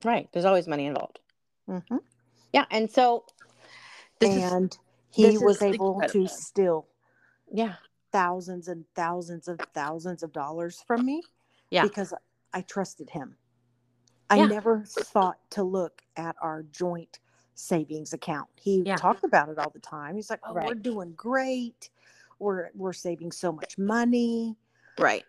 [0.04, 0.28] Right.
[0.32, 1.20] There's always money involved.
[1.68, 1.96] Mm-hmm.
[2.52, 2.64] Yeah.
[2.70, 3.24] And so,
[4.20, 4.78] and is,
[5.32, 6.86] he was able to still
[7.52, 7.74] yeah
[8.12, 11.22] thousands and thousands of thousands of dollars from me
[11.70, 11.82] Yeah.
[11.82, 12.12] because
[12.52, 13.36] I trusted him.
[14.30, 14.46] I Yeah.
[14.46, 17.20] never thought to look at our joint
[17.54, 18.48] savings account.
[18.56, 18.96] He Yeah.
[18.96, 20.16] talked about it all the time.
[20.16, 21.90] He's like, "Oh, we're doing great.
[22.38, 24.56] We're we're saving so much money."
[25.02, 25.24] Right.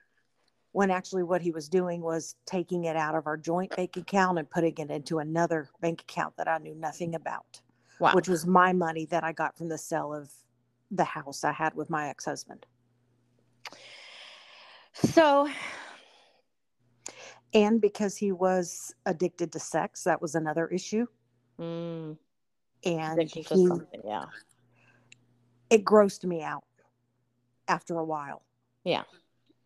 [0.71, 4.37] When actually what he was doing was taking it out of our joint bank account
[4.37, 7.59] and putting it into another bank account that I knew nothing about,
[7.99, 8.13] Wow.
[8.13, 10.31] which was my money that I got from the sale of
[10.91, 12.65] the house I had with my ex-husband.
[14.93, 15.49] so
[17.53, 21.07] And because he was addicted to sex, that was another issue.
[21.59, 22.15] mm,
[22.85, 23.45] And he.
[24.05, 24.25] Yeah.
[25.71, 26.63] it grossed me out
[27.67, 28.43] after a while.
[28.83, 29.03] Yeah.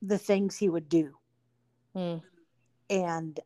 [0.06, 1.16] The things he would do.
[1.96, 2.22] Mm,
[2.90, 3.40] And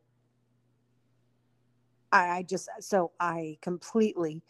[2.10, 4.42] I, I just, so I completely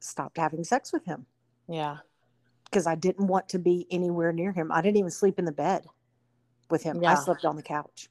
[0.00, 1.26] stopped having sex with him
[1.68, 1.98] yeah.
[2.64, 4.72] because I didn't want to be anywhere near him.
[4.72, 5.84] I didn't even sleep in the bed
[6.70, 7.02] with him.
[7.04, 8.08] I slept on the couch.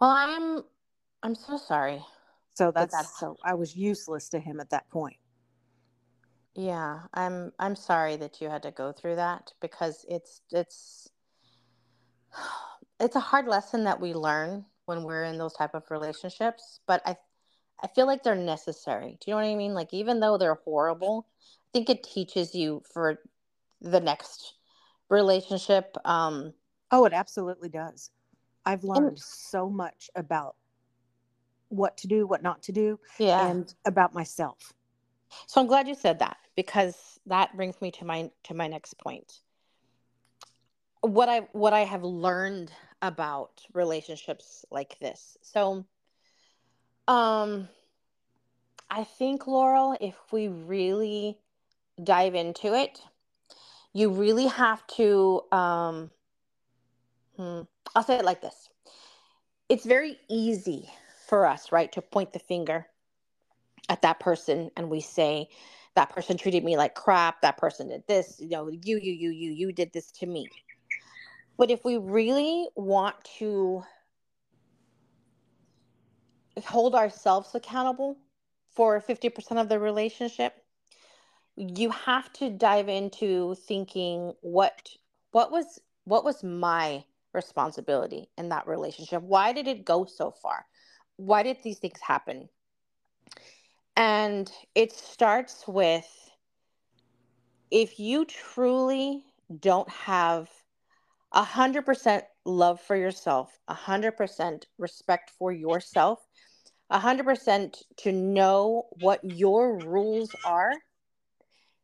[0.00, 0.62] Well, I'm
[1.22, 2.04] I'm so sorry.
[2.54, 5.16] So that's, that's- so I was useless to him at that point.
[6.54, 11.08] Yeah, I'm I'm sorry that you had to go through that because it's it's
[13.00, 17.02] it's a hard lesson that we learn when we're in those type of relationships, but
[17.06, 17.16] I
[17.82, 19.16] I feel like they're necessary.
[19.20, 19.74] Do you know what I mean?
[19.74, 23.20] Like even though they're horrible, I think it teaches you for
[23.80, 24.54] the next
[25.08, 26.52] relationship um
[26.90, 28.10] Oh, it absolutely does.
[28.66, 30.56] I've learned so much about
[31.68, 33.48] what to do, what not to do, yeah.
[33.48, 34.72] and about myself.
[35.46, 38.94] So I'm glad you said that because that brings me to my to my next
[38.98, 39.40] point.
[41.00, 45.36] What I what I have learned about relationships like this.
[45.42, 45.84] So
[47.08, 47.68] um
[48.90, 51.38] I think Laurel if we really
[52.02, 53.00] dive into it,
[53.92, 56.10] you really have to um
[57.36, 57.62] hmm,
[57.94, 58.68] I'll say it like this.
[59.68, 60.90] It's very easy
[61.28, 62.86] for us, right, to point the finger
[63.90, 65.48] at that person and we say
[65.96, 67.42] that person treated me like crap.
[67.42, 70.48] That person did this you know you you you you you did this to me.
[71.58, 73.82] But if we really want to
[76.64, 78.16] hold ourselves accountable
[78.74, 80.54] for 50% of the relationship
[81.56, 84.90] you have to dive into thinking what
[85.32, 89.22] what was what was my responsibility in that relationship?
[89.22, 90.66] Why did it go so far?
[91.16, 92.48] Why did these things happen
[94.00, 96.08] and it starts with
[97.70, 99.22] if you truly
[99.60, 100.48] don't have
[101.32, 106.26] a hundred percent love for yourself, a hundred percent respect for yourself,
[106.88, 110.72] a hundred percent to know what your rules are,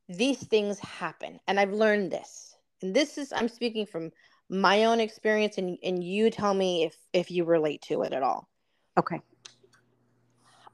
[0.08, 1.38] these things happen.
[1.46, 2.56] And I've learned this.
[2.80, 4.10] And this is I'm speaking from
[4.48, 8.22] my own experience and, and you tell me if if you relate to it at
[8.22, 8.48] all.
[8.98, 9.20] Okay.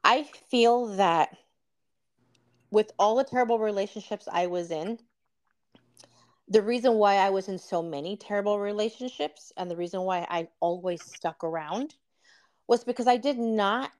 [0.04, 1.36] I feel that
[2.70, 4.98] with all the terrible relationships I was in,
[6.48, 10.48] the reason why I was in so many terrible relationships and the reason why I
[10.60, 11.94] always stuck around
[12.66, 13.92] was because I did not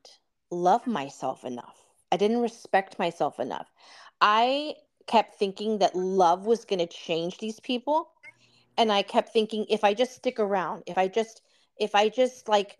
[0.51, 1.83] love myself enough.
[2.11, 3.73] I didn't respect myself enough.
[4.21, 4.75] I
[5.07, 8.11] kept thinking that love was going to change these people
[8.77, 11.43] and I kept thinking if I just stick around, if I just
[11.79, 12.79] if I just like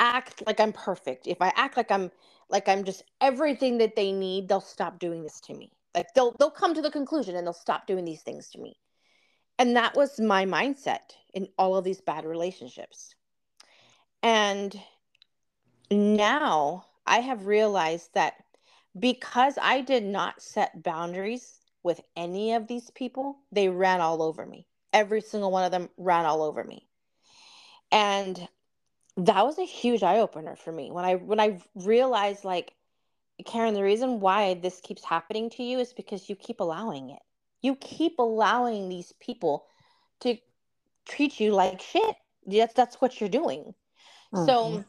[0.00, 2.10] act like I'm perfect, if I act like I'm
[2.50, 5.72] like I'm just everything that they need, they'll stop doing this to me.
[5.94, 8.76] Like they'll they'll come to the conclusion and they'll stop doing these things to me.
[9.58, 13.14] And that was my mindset in all of these bad relationships.
[14.22, 14.78] And
[15.90, 18.34] now I have realized that
[18.98, 24.44] because I did not set boundaries with any of these people, they ran all over
[24.44, 24.66] me.
[24.92, 26.86] Every single one of them ran all over me.
[27.90, 28.48] And
[29.18, 32.74] that was a huge eye opener for me when I when I realized like
[33.44, 37.22] Karyn, the reason why this keeps happening to you is because you keep allowing it.
[37.62, 39.66] You keep allowing these people
[40.20, 40.36] to
[41.06, 42.16] treat you like shit.
[42.46, 43.74] That's that's what you're doing.
[44.32, 44.46] Mhm.
[44.46, 44.84] So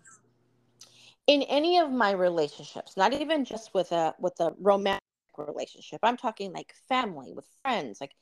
[1.27, 5.03] in any of my relationships, not even just with a with a romantic
[5.37, 8.15] relationship, I'm talking like family, with friends, like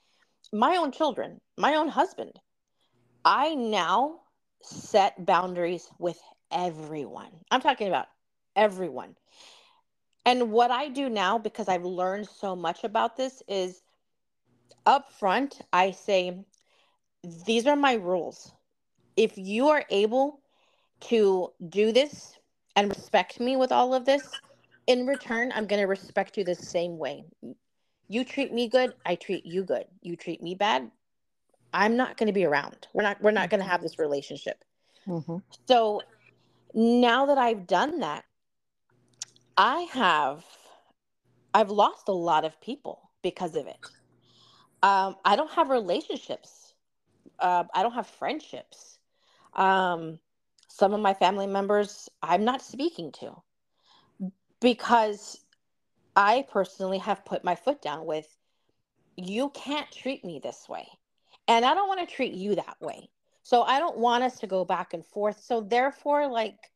[0.54, 2.40] my own children, my own husband.
[3.26, 4.22] I now
[4.68, 6.20] set boundaries with
[6.52, 7.32] everyone.
[7.52, 8.08] I'm talking about
[8.56, 9.16] everyone.
[10.26, 13.82] And what I do now, because I've learned so much about this, is
[14.86, 16.44] up front, I say,
[17.46, 18.52] these are my rules.
[19.16, 20.42] If you are able
[21.02, 22.38] to do this
[22.76, 24.38] and respect me with all of this,
[24.88, 27.26] in return, I'm going to respect you the same way.
[28.08, 29.86] You treat me good, I treat you good.
[30.02, 30.90] You treat me bad,
[31.78, 32.88] I'm not going to be around.
[32.94, 34.64] We're not we're not going to have this relationship.
[35.08, 35.44] Mhm.
[35.68, 36.02] So
[36.74, 38.26] now that I've done that,
[39.56, 40.44] I have
[41.54, 43.78] I've lost a lot of people because of it.
[44.82, 46.74] Um, I don't have relationships.
[47.40, 48.98] Uh, I don't have friendships.
[49.54, 50.20] Um,
[50.68, 53.44] some of my family members I'm not speaking to
[54.62, 55.42] because
[56.16, 58.36] I personally have put my foot down with
[59.16, 60.88] you can't treat me this way.
[61.48, 63.10] And I don't want to treat you that way.
[63.44, 65.42] So I don't want us to go back and forth.
[65.42, 66.72] So therefore, like,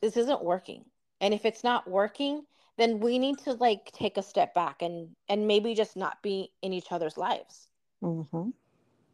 [0.00, 0.84] this isn't working.
[1.20, 5.16] And if it's not working, then we need to like take a step back and
[5.28, 7.68] and maybe just not be in each other's lives.
[8.02, 8.52] Mhm.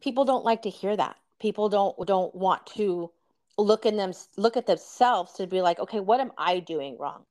[0.01, 1.17] People don't like to hear that.
[1.39, 3.11] People don't don't want to
[3.57, 7.25] look in them look at themselves to be like, okay, what am I doing wrong?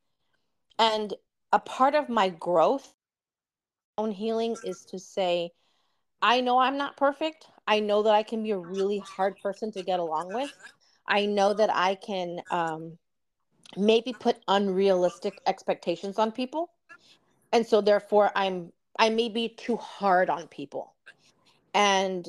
[0.79, 1.15] And
[1.53, 2.95] a part of my growth
[3.99, 5.53] own healing is to say,
[6.23, 7.49] I know I'm not perfect.
[7.67, 10.51] I know that I can be a really hard person to get along with.
[11.07, 12.97] I know that I can um,
[13.77, 16.71] maybe put unrealistic expectations on people,
[17.53, 20.95] and so therefore I'm I may be too hard on people,
[21.75, 22.29] and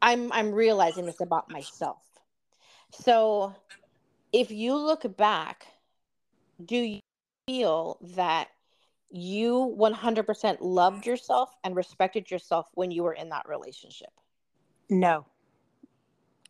[0.00, 2.02] I'm I'm realizing this about myself.
[2.92, 3.54] So
[4.32, 5.66] if you look back,
[6.64, 7.00] do you
[7.48, 8.48] feel that
[9.10, 14.10] you 100% loved yourself and respected yourself when you were in that relationship?
[14.88, 15.26] No.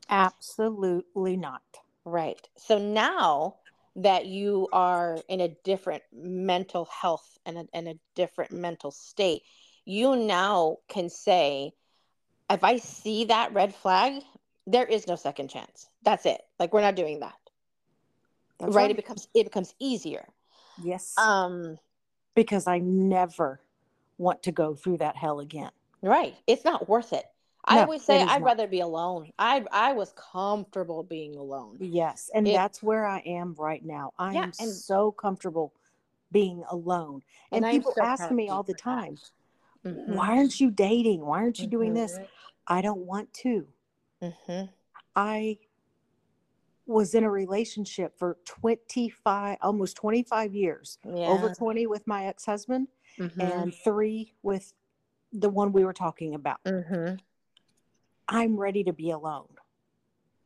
[0.09, 1.63] Absolutely not.
[2.05, 2.41] Right.
[2.57, 3.57] So now
[3.97, 9.43] that you are in a different mental health and a, in a different mental state,
[9.85, 11.73] you now can say,
[12.49, 14.23] if I see that red flag,
[14.67, 15.89] there is no second chance.
[16.03, 16.41] That's it.
[16.59, 17.35] Like we're not doing that.
[18.59, 18.91] That's right?
[18.91, 20.27] It becomes it becomes easier.
[20.83, 21.15] Yes.
[21.17, 21.79] Um
[22.41, 23.61] because I never
[24.17, 25.71] want to go through that hell again.
[26.01, 26.35] right.
[26.47, 27.27] It's not worth it.
[27.67, 28.43] I always say I'd not.
[28.43, 29.31] rather be alone.
[29.39, 31.77] I I was comfortable being alone.
[31.81, 34.13] Yes, and If- that's where I am right now.
[34.19, 35.75] I Yeah, am and- so comfortable
[36.33, 37.23] being alone.
[37.53, 39.19] And, I'm people so ask me all the time,
[39.85, 40.15] Mhm.
[40.17, 41.21] why aren't you dating?
[41.27, 42.19] Why aren't you doing this?
[42.67, 43.69] I don't want to.
[44.23, 44.71] Mhm.
[45.15, 45.59] I
[46.91, 50.99] was in a relationship for 25 almost 25 years.
[51.05, 53.41] Over 20 with my ex-husband Mhm.
[53.41, 54.75] and 3 with
[55.33, 56.63] the one we were talking about.
[56.65, 57.21] Mhm.
[58.29, 59.49] I'm ready to be alone.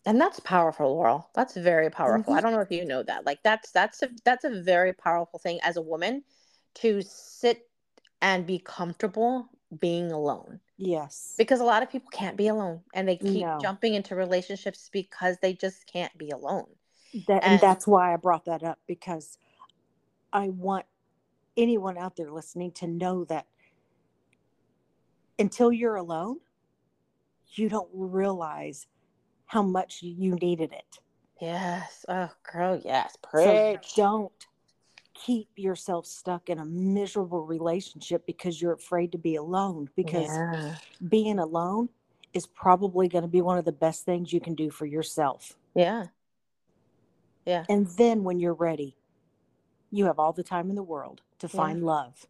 [0.07, 1.31] And that's powerful, Laurel.
[1.35, 2.35] That's very powerful.
[2.35, 2.43] I Mhm.
[2.43, 3.25] don't know if you know that.
[3.25, 6.25] Like that's that's a that's a very powerful thing as a woman
[6.75, 7.71] to sit
[8.21, 9.49] and be comfortable
[9.81, 10.61] being alone.
[10.85, 11.35] Yes.
[11.39, 13.59] Because a lot of people can't be alone and they keep No.
[13.61, 16.67] jumping into relationships because they just can't be alone.
[17.27, 19.39] That, and And- that's why I brought that up because
[20.33, 20.85] I want
[21.57, 23.47] anyone out there listening to know that
[25.39, 26.41] until you're alone,
[27.55, 28.87] you don't realize
[29.47, 30.99] how much you needed it.
[31.41, 32.05] Yes.
[32.09, 33.17] Oh, girl, yes.
[33.33, 33.95] So Preach.
[33.95, 34.33] don't
[35.15, 40.75] keep yourself stuck in a miserable relationship because you're afraid to be alone because yeah.
[41.09, 41.89] being alone
[42.33, 45.57] is probably going to be one of the best things you can do for yourself.
[45.75, 46.07] Yeah.
[47.47, 47.65] Yeah.
[47.69, 48.97] And then when you're ready,
[49.91, 51.57] you have all the time in the world to Yeah.
[51.57, 52.27] find love.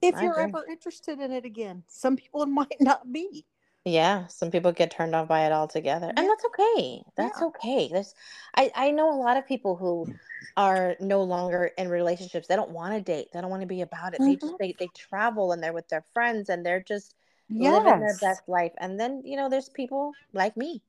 [0.00, 0.44] If I you're agree.
[0.44, 3.44] ever interested in it again, some people might not be.
[3.84, 7.04] Yeah, some people get turned off by it altogether, and that's okay.
[7.16, 7.46] That's Yeah.
[7.48, 7.88] okay.
[7.88, 8.14] There's,
[8.56, 10.18] I I know a lot of people who mm.
[10.56, 12.48] are no longer in relationships.
[12.48, 13.28] They don't want to date.
[13.32, 14.20] They don't want to be about it.
[14.20, 14.56] They just mm-hmm.
[14.58, 17.14] they they travel and they're with their friends and they're just
[17.50, 18.72] living their best life.
[18.78, 20.82] And then you know, there's people like me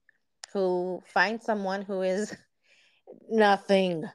[0.53, 2.33] who find someone who is
[3.29, 4.05] nothing,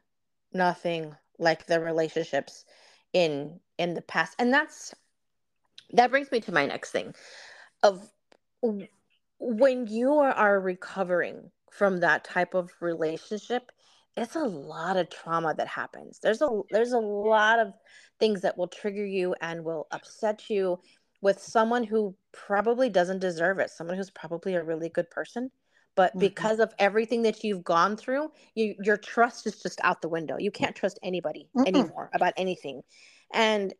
[0.54, 2.64] nothing like their relationships
[3.12, 4.94] in in the past, and that's
[5.92, 7.14] that brings me to my next thing
[7.82, 8.10] of w-
[8.62, 13.70] when you are, recovering from that type of relationship
[14.16, 17.72] it's a lot of trauma that happens there's a there's a lot of
[18.18, 20.78] things that will trigger you and will upset you
[21.22, 25.50] with someone who probably doesn't deserve it someone who's probably a really good person
[25.94, 26.20] but Mhm.
[26.20, 30.36] because of everything that you've gone through you, your trust is just out the window
[30.38, 31.66] you can't trust anybody Mm-mm.
[31.68, 32.82] anymore about anything
[33.32, 33.72] and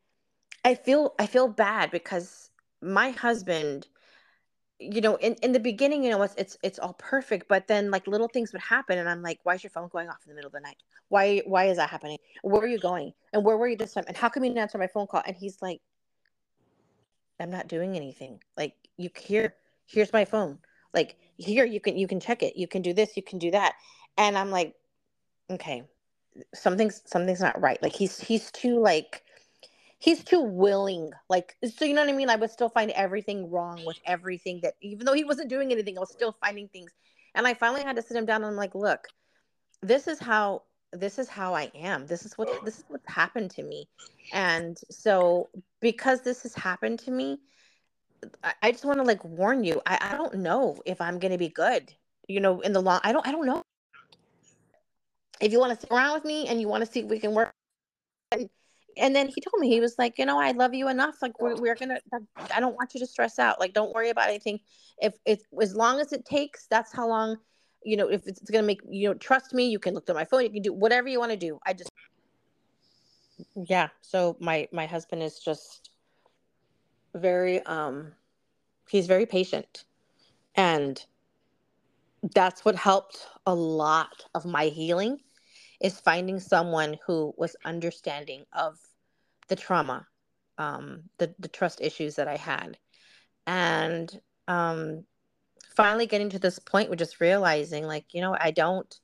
[0.65, 2.51] I feel I feel bad because
[2.83, 3.89] my husband,
[4.81, 7.91] you know, in, in the beginning, you know, it's it's it's all perfect, but then
[7.91, 10.31] like little things would happen and I'm like, why is your phone going off in
[10.31, 10.79] the middle of the night?
[11.09, 12.19] Why why is that happening?
[12.43, 13.13] Where are you going?
[13.33, 14.05] And where were you this time?
[14.09, 15.23] And how come you didn't answer my phone call?
[15.27, 15.81] And he's like,
[17.39, 18.41] I'm not doing anything.
[18.57, 19.55] Like you here,
[19.87, 20.59] here's my phone.
[20.95, 22.57] Like here you can you can check it.
[22.57, 23.75] You can do this, you can do that.
[24.17, 24.75] And I'm like,
[25.51, 25.83] okay,
[26.55, 27.83] something's something's not right.
[27.83, 29.25] Like he's he's too like
[30.01, 31.13] he's too willing.
[31.29, 32.31] Like, so you know what I mean?
[32.31, 35.97] I would still find everything wrong with everything that, even though he wasn't doing anything,
[35.97, 36.91] I was still finding things.
[37.37, 39.07] And I finally had to sit him down and I'm like, look,
[39.83, 42.07] this is how this is how I am.
[42.07, 42.61] This is what oh.
[42.65, 43.89] this is what's happened to me.
[44.33, 45.49] And so
[45.81, 47.39] because this has happened to me,
[48.43, 49.81] I, I just want to like warn you.
[49.87, 51.93] I, I don't know if I'm gonna be good.
[52.27, 53.63] You know, in the long I don't I don't know.
[55.41, 57.21] If you want to sit around with me and you want to see if we
[57.21, 57.51] can work
[58.33, 58.51] and
[58.97, 61.41] and then he told me he was like you know i love you enough like
[61.41, 61.99] we're, we're gonna
[62.55, 64.61] i don't want you to stress out like don't worry about anything.
[64.99, 67.37] If it's as long as it takes that's how long
[67.83, 70.25] you know if it's gonna make you know trust me you can look at my
[70.25, 71.59] phone you can do whatever you want to do.
[71.67, 71.91] I just
[73.67, 75.91] yeah so my my husband is just
[77.15, 78.13] very um
[78.89, 79.85] he's very patient.
[80.57, 81.03] And
[82.35, 85.21] that's what helped a lot of my healing
[85.81, 88.79] is finding someone who was understanding of
[89.49, 90.07] the trauma,
[90.59, 92.79] um, the the trust issues that I had,
[93.47, 95.05] and um,
[95.75, 99.01] finally getting to this point with just realizing, like, you know, I don't,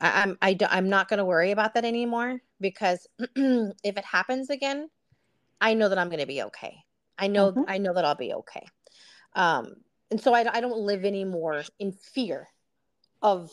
[0.00, 3.06] I, I'm I I'm not going to worry about that anymore because
[3.36, 4.88] if it happens again,
[5.60, 6.84] I know that I'm going to be okay.
[7.18, 7.62] I know mm-hmm.
[7.68, 8.66] I know that I'll be okay.
[9.34, 9.74] Um,
[10.10, 12.48] and so I, I don't live anymore in fear
[13.22, 13.52] of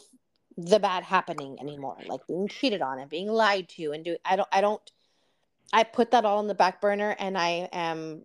[0.58, 4.36] the bad happening anymore like being cheated on and being lied to and do i
[4.36, 4.92] don't i don't
[5.72, 8.24] i put that all in the back burner and i am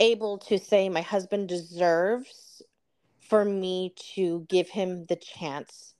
[0.00, 2.62] able to say my husband deserves
[3.20, 5.94] for me to give him the chance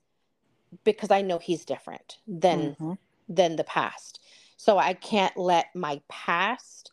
[0.83, 2.93] because i know he's different than mm-hmm.
[3.29, 4.19] than the past.
[4.57, 6.91] So i can't let my past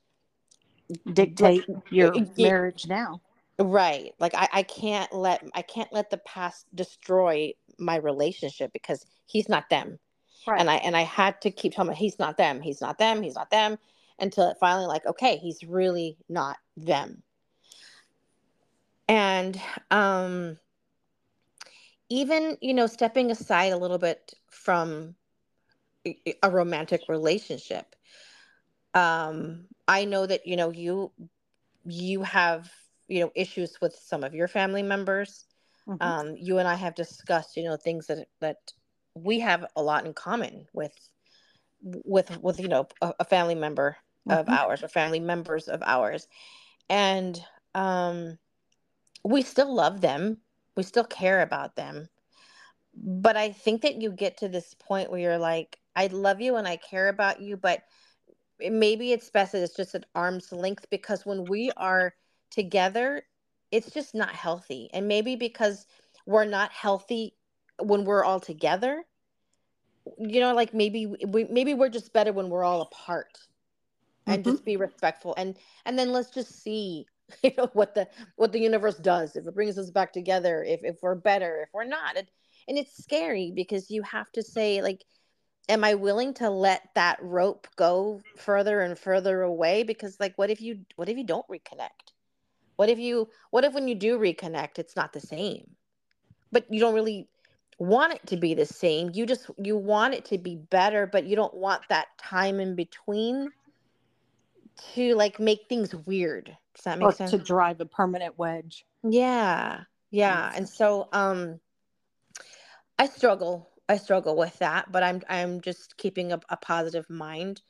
[1.13, 3.21] dictate your marriage now.
[3.59, 4.15] Right.
[4.21, 9.49] Like I, I can't let i can't let the past destroy my relationship because he's
[9.49, 9.99] not them.
[10.47, 10.61] Right.
[10.61, 13.23] And I and I had to keep telling him he's not them, he's not them,
[13.23, 13.79] he's not them
[14.19, 17.23] until it finally like okay, he's really not them.
[19.09, 19.61] And
[19.91, 20.59] um
[22.09, 25.15] even, you know, stepping aside a little bit from
[26.43, 27.95] a romantic relationship.
[28.95, 31.13] Um I know that, you know, you
[31.85, 32.71] you have,
[33.09, 35.45] you know, issues with some of your family members
[35.89, 36.03] Mm-hmm.
[36.03, 38.59] Um, you and I have discussed, you know, things that that
[39.15, 40.95] we have a lot in common with
[41.83, 43.97] with with you know a, a family member
[44.29, 44.39] mm-hmm.
[44.39, 46.29] of ours or family members of ours,
[46.91, 47.43] and
[47.75, 48.39] um,
[49.25, 50.39] we still love them.
[50.77, 52.09] We still care about them.
[52.95, 56.57] But I think that you get to this point where you're like, I love you
[56.57, 57.83] and I care about you, but
[58.61, 62.15] maybe it's best that it's just at arm's length because when we are
[62.51, 63.23] together
[63.71, 64.89] it's just not healthy.
[64.93, 65.87] And maybe because
[66.27, 67.35] we're not healthy
[67.81, 69.05] when we're all together,
[70.19, 73.39] you know, like maybe we maybe we're just better when we're all apart
[74.29, 74.53] and mm-hmm.
[74.53, 75.57] just be respectful and
[75.87, 77.07] and then let's just see
[77.43, 78.07] you know what the
[78.37, 81.69] what the universe does if it brings us back together if if we're better if
[81.73, 82.27] we're not and,
[82.69, 85.05] and it's scary because you have to say like
[85.69, 90.51] am i willing to let that rope go further and further away because like what
[90.51, 92.13] if you what if you don't reconnect
[92.79, 95.69] what if you what if when you do reconnect it's not the same?
[96.53, 97.29] But you don't really
[97.81, 99.11] want it to be the same.
[99.13, 102.77] You just you want it to be better, but you don't want that time in
[102.77, 103.51] between
[104.95, 106.57] to like make things weird.
[106.77, 107.33] Does that make or sense?
[107.33, 108.87] To drive a permanent wedge.
[109.03, 109.81] Yeah.
[110.13, 110.53] Yeah.
[110.55, 111.59] And so um
[112.97, 113.69] I struggle.
[113.89, 117.61] I struggle with that, but I'm I'm just keeping a, a positive mind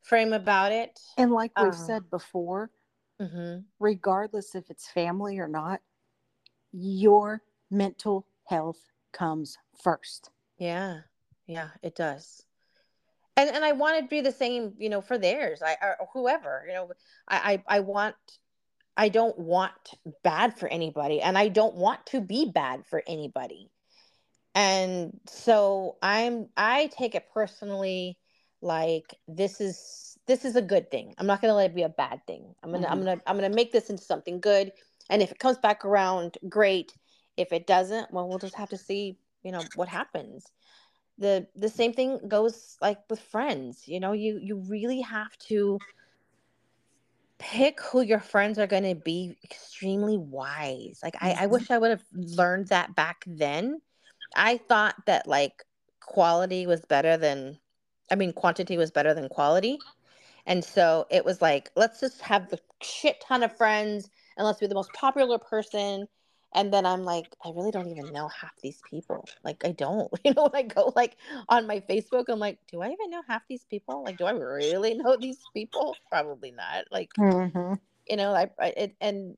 [0.00, 0.98] frame about it.
[1.18, 2.70] And like we've um, said before,
[3.20, 3.60] mm-hmm.
[3.78, 5.80] regardless if it's family or not,
[6.72, 8.78] your mental health
[9.12, 10.30] comes first.
[10.58, 11.00] Yeah,
[11.46, 12.42] yeah, it does.
[13.36, 15.62] And and I want to be the same, you know, for theirs.
[15.62, 16.90] I or whoever, you know,
[17.28, 18.16] I I, I want.
[18.98, 19.74] I don't want
[20.22, 23.70] bad for anybody, and I don't want to be bad for anybody.
[24.54, 28.16] And so I'm I take it personally
[28.62, 31.14] like this is this is a good thing.
[31.18, 32.54] I'm not going to let it be a bad thing.
[32.62, 32.98] I'm going to mm-hmm.
[32.98, 34.72] I'm going to I'm going to make this into something good.
[35.08, 36.92] And if it comes back around, great.
[37.36, 40.46] If it doesn't, well, we'll just have to see, you know, what happens.
[41.18, 43.86] The the same thing goes like with friends.
[43.86, 45.78] You know, you you really have to
[47.38, 51.00] pick who your friends are going to be extremely wise.
[51.02, 51.52] Like I, I mm-hmm.
[51.52, 53.80] wish I would have learned that back then.
[54.34, 55.64] I thought that like
[56.00, 57.58] quality was better than
[58.10, 59.78] I mean quantity was better than quality.
[60.46, 64.60] And so it was like, let's just have the shit ton of friends and let's
[64.60, 66.06] be the most popular person.
[66.54, 69.28] And then i'm like i really don't even know half these people.
[69.44, 70.10] Like i don't.
[70.24, 71.16] You know when i go like
[71.48, 74.04] on my facebook i'm like do i even know half these people?
[74.04, 75.96] Like do i really know these people?
[76.10, 76.84] Probably not.
[76.90, 77.74] Like Mm-hmm.
[78.08, 79.36] you know i, I it, and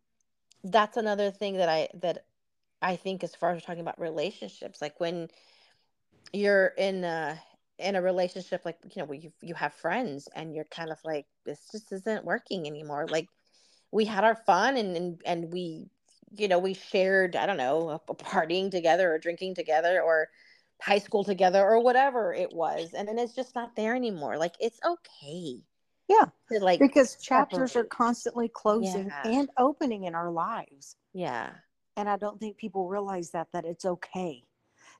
[0.64, 2.24] that's another thing that i that
[2.82, 5.28] i think as far as talking about relationships like when
[6.32, 7.40] you're in a
[7.78, 10.98] in a relationship like you know where you you have friends and you're kind of
[11.04, 13.28] like this just isn't working anymore like
[13.92, 15.86] we had our fun and and, and we
[16.36, 20.28] you know we shared i don't know a, a partying together or drinking together or
[20.82, 24.54] high school together or whatever it was and then it's just not there anymore like
[24.60, 25.62] it's okay
[26.08, 29.22] Yeah, to like because chapters are constantly closing Yeah.
[29.24, 30.96] and opening in our lives.
[31.12, 31.54] yeah
[31.96, 34.44] And I don't think people realize that that it's okay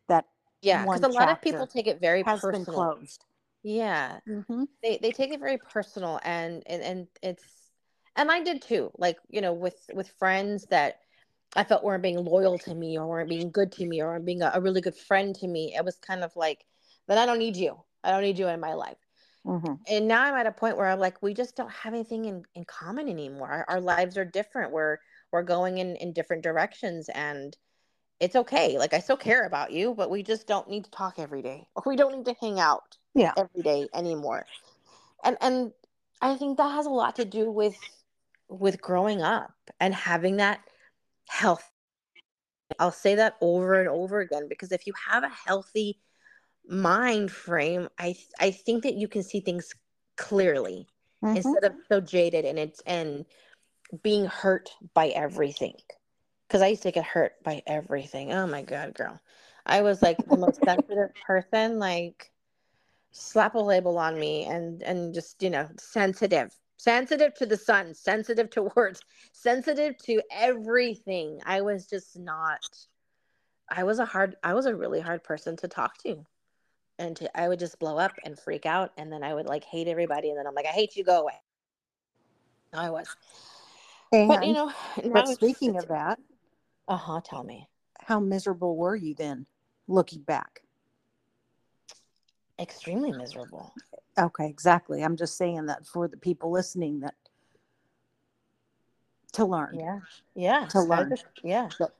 [0.08, 0.26] that
[0.60, 3.24] yeah because a lot of people take it very has personal been closed.
[3.62, 4.64] yeah Mm-hmm.
[4.82, 7.44] they they take it very personal and and and it's
[8.16, 11.00] and I did too like you know with with friends that
[11.56, 14.26] I felt weren't being loyal to me or weren't being good to me or weren't
[14.26, 16.64] being a, a really good friend to me it was kind of like
[17.08, 18.98] then I don't need you I don't need you in my life
[19.46, 19.74] Mm-hmm.
[19.88, 22.42] and now I'm at a point where I'm like we just don't have anything in
[22.54, 24.98] in common anymore our, our lives are different we're
[25.32, 27.56] we're going in in different directions and
[28.20, 31.18] it's okay like I still care about you but we just don't need to talk
[31.18, 33.34] every day or we don't need to hang out Yeah.
[33.36, 34.46] every day anymore
[35.24, 35.72] and and
[36.20, 37.76] i think that has a lot to do with
[38.48, 40.60] with growing up and having that
[41.28, 41.70] health
[42.78, 46.00] i'll say that over and over again because if you have a healthy
[46.68, 49.72] mind frame i i think that you can see things
[50.16, 50.86] clearly
[51.24, 51.36] Mm-hmm.
[51.36, 53.24] instead of so jaded and it's and
[54.02, 55.74] being hurt by everything
[56.48, 58.32] because i used to get hurt by everything.
[58.32, 59.20] Oh my god girl.
[59.66, 62.30] I was like the most sensitive person like
[63.12, 67.92] slap a label on me and and just you know sensitive sensitive to the sun
[67.94, 71.40] sensitive to words sensitive to everything.
[71.44, 72.60] I was just not
[73.70, 76.24] i was a hard i was a really hard person to talk to
[76.98, 79.64] and to, i would just blow up and freak out and then i would like
[79.64, 81.34] hate everybody and then i'm like i hate you go away.
[82.72, 83.08] I was.
[84.12, 84.66] And but you know
[85.04, 86.18] now but speaking of that,
[86.88, 87.68] uh-huh tell me
[88.00, 89.46] how miserable were you then,
[89.86, 90.62] looking back?
[92.58, 93.72] extremely miserable
[94.18, 95.04] Okay, exactly.
[95.04, 97.14] I'm just saying that for the people listening that
[99.34, 99.78] to learn.
[99.78, 100.00] yeah
[100.34, 101.14] yeah To I was learn.
[101.44, 101.94] yeah But-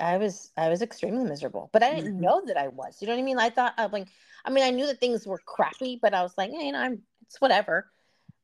[0.00, 2.20] i was i was extremely miserable but i didn't Mhm.
[2.22, 4.08] know that i was you know what i mean i thought i like
[4.44, 6.80] i mean i knew that things were crappy but i was like hey, you know
[6.80, 7.88] i'm it's whatever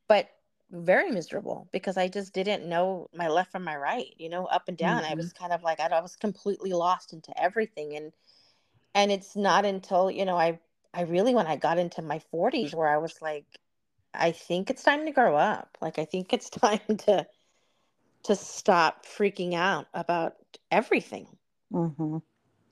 [0.06, 0.28] but
[0.70, 4.68] very miserable because i just didn't know my left from my right you know up
[4.68, 5.16] and down i Mhm.
[5.16, 8.12] was kind of like I, I was completely lost into everything and
[8.94, 10.58] and it's not until you know i
[10.94, 13.46] i really when i got into my 40s where i was like
[14.14, 17.26] i think it's time to grow up like i think it's time to
[18.24, 20.36] to stop freaking out about
[20.70, 21.26] everything
[21.70, 22.22] Mhm.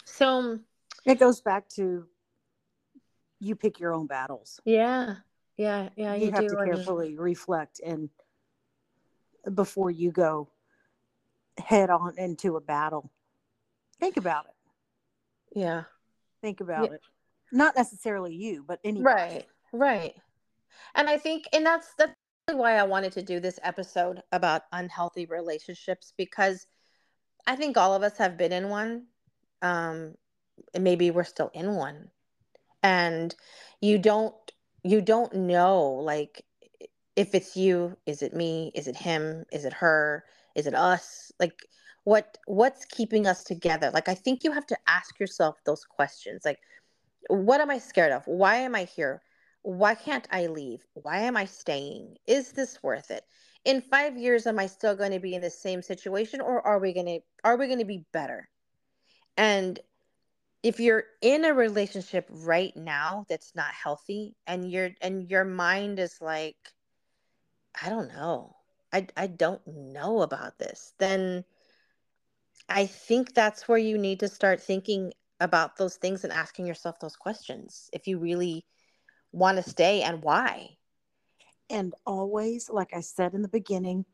[0.05, 0.59] so
[1.05, 2.07] It goes back to
[3.40, 4.61] you pick your own battles.
[4.64, 5.16] yeah
[5.59, 8.09] yeah yeah you, you, have to carefully reflect and
[9.54, 10.48] before you go
[11.59, 13.11] head on into a battle.
[14.00, 15.59] Think about it.
[15.59, 15.84] yeah
[16.40, 17.00] Think about it.
[17.50, 19.14] Not necessarily you, but anybody.
[19.14, 20.14] right right
[20.94, 22.14] and i think and that's that's
[22.52, 26.66] why i wanted to do this episode about unhealthy relationships because
[27.46, 29.04] i think all of us have been in one
[29.61, 30.14] um
[30.72, 32.09] and maybe we're still in one
[32.82, 33.34] and
[33.82, 34.47] you don't
[34.89, 36.45] you don't know like
[37.14, 40.24] if it's you is it me is it him is it her
[40.55, 41.30] is it us?
[41.39, 41.66] Like
[42.05, 43.91] what what's keeping us together?
[43.93, 46.59] Like i think you have to ask yourself those questions like
[47.28, 48.22] what am i scared of?
[48.26, 49.20] Why am i here?
[49.62, 50.84] Why can't i leave?
[50.95, 52.16] Why am i staying?
[52.26, 53.24] Is this worth it?
[53.66, 56.78] In 5 years am i still going to be in the same situation or are
[56.78, 58.49] we going to are we going to be better?
[59.36, 59.78] And
[60.62, 65.98] if you're in a relationship right now that's not healthy and you're and your mind
[65.98, 66.56] is like
[67.82, 68.56] i don't know
[68.92, 71.44] i i don't know about this then
[72.68, 76.98] i think that's where you need to start thinking about those things and asking yourself
[77.00, 78.66] those questions if you really
[79.32, 80.68] want to stay and why
[81.70, 84.04] And always, like I said in the beginning,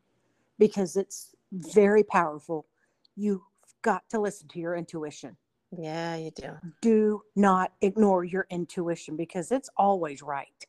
[0.59, 2.67] because it's very powerful,
[3.15, 3.41] you've
[3.81, 5.37] got to listen to your intuition.
[5.77, 6.51] Yeah you do
[6.81, 10.65] Do not ignore your intuition because it's always right.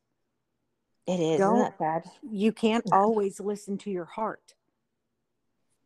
[1.06, 2.96] it is Don't- isn't that sad You can't Yeah.
[3.00, 4.54] always listen to your heart.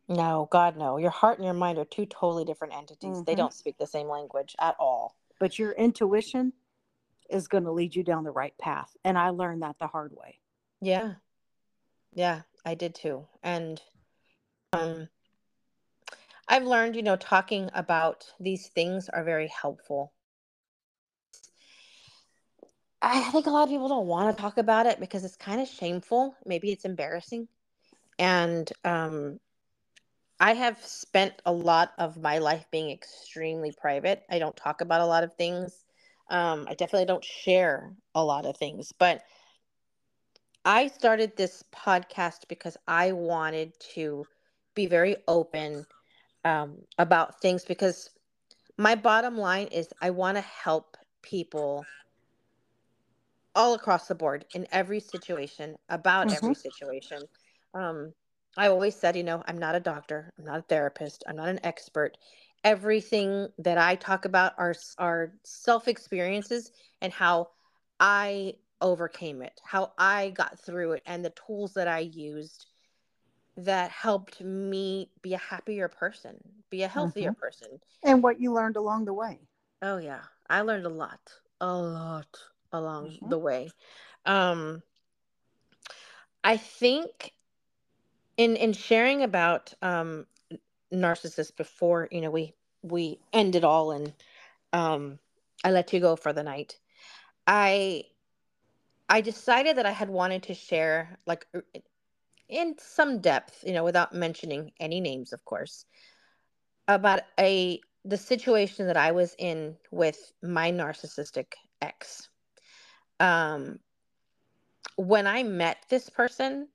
[0.07, 3.37] no god no your heart and your mind are two totally different entities they Mhm.
[3.37, 6.53] don't speak the same language at all but your intuition
[7.29, 8.95] is going to lead you down the right path.
[9.05, 10.41] And I learned that the hard way.
[16.51, 20.13] I've learned, you know, talking about these things are very helpful.
[23.01, 25.61] I think a lot of people don't want to talk about it because it's kind
[25.61, 26.35] of shameful.
[26.45, 27.47] Maybe it's embarrassing.
[28.19, 29.39] And um,
[30.39, 34.23] I have spent a lot of my life being extremely private.
[34.29, 35.85] I don't talk about a lot of things.
[36.29, 38.91] Um, I definitely don't share a lot of things.
[38.91, 39.23] But
[40.65, 44.27] I started this podcast because I wanted to
[44.75, 45.85] be very open
[46.45, 48.09] um, about things because
[48.77, 51.89] my bottom line is I want to help people
[53.55, 56.31] all across the board in every situation about Mhm.
[56.31, 57.27] every situation
[57.73, 58.13] um
[58.57, 61.49] i always said you know i'm not a doctor i'm not a therapist i'm not
[61.49, 62.17] an expert
[62.63, 66.71] everything that i talk about are are self experiences
[67.01, 67.47] and how
[67.99, 72.65] i overcame it how i got through it and the tools that i used
[73.55, 77.33] that helped me be a happier person be a healthier Mhm.
[77.33, 79.47] person And what you learned along the way.
[79.81, 82.37] oh yeah i learned a lot a lot
[82.71, 83.27] along Mhm.
[83.27, 83.73] the way
[84.25, 84.81] um
[86.43, 87.33] I think
[88.37, 90.25] in in sharing about um
[90.93, 94.13] narcissists before, you know, we we end it all and
[94.73, 95.19] um
[95.63, 96.79] I let you go for the night.
[97.47, 98.05] I
[99.09, 101.65] I decided that I had wanted to share like er,
[102.51, 105.85] in some depth, you know, without mentioning any names, of course,
[106.87, 112.29] about a the situation that I was in with my narcissistic ex.
[113.19, 113.79] Um
[114.97, 116.69] when I met this person,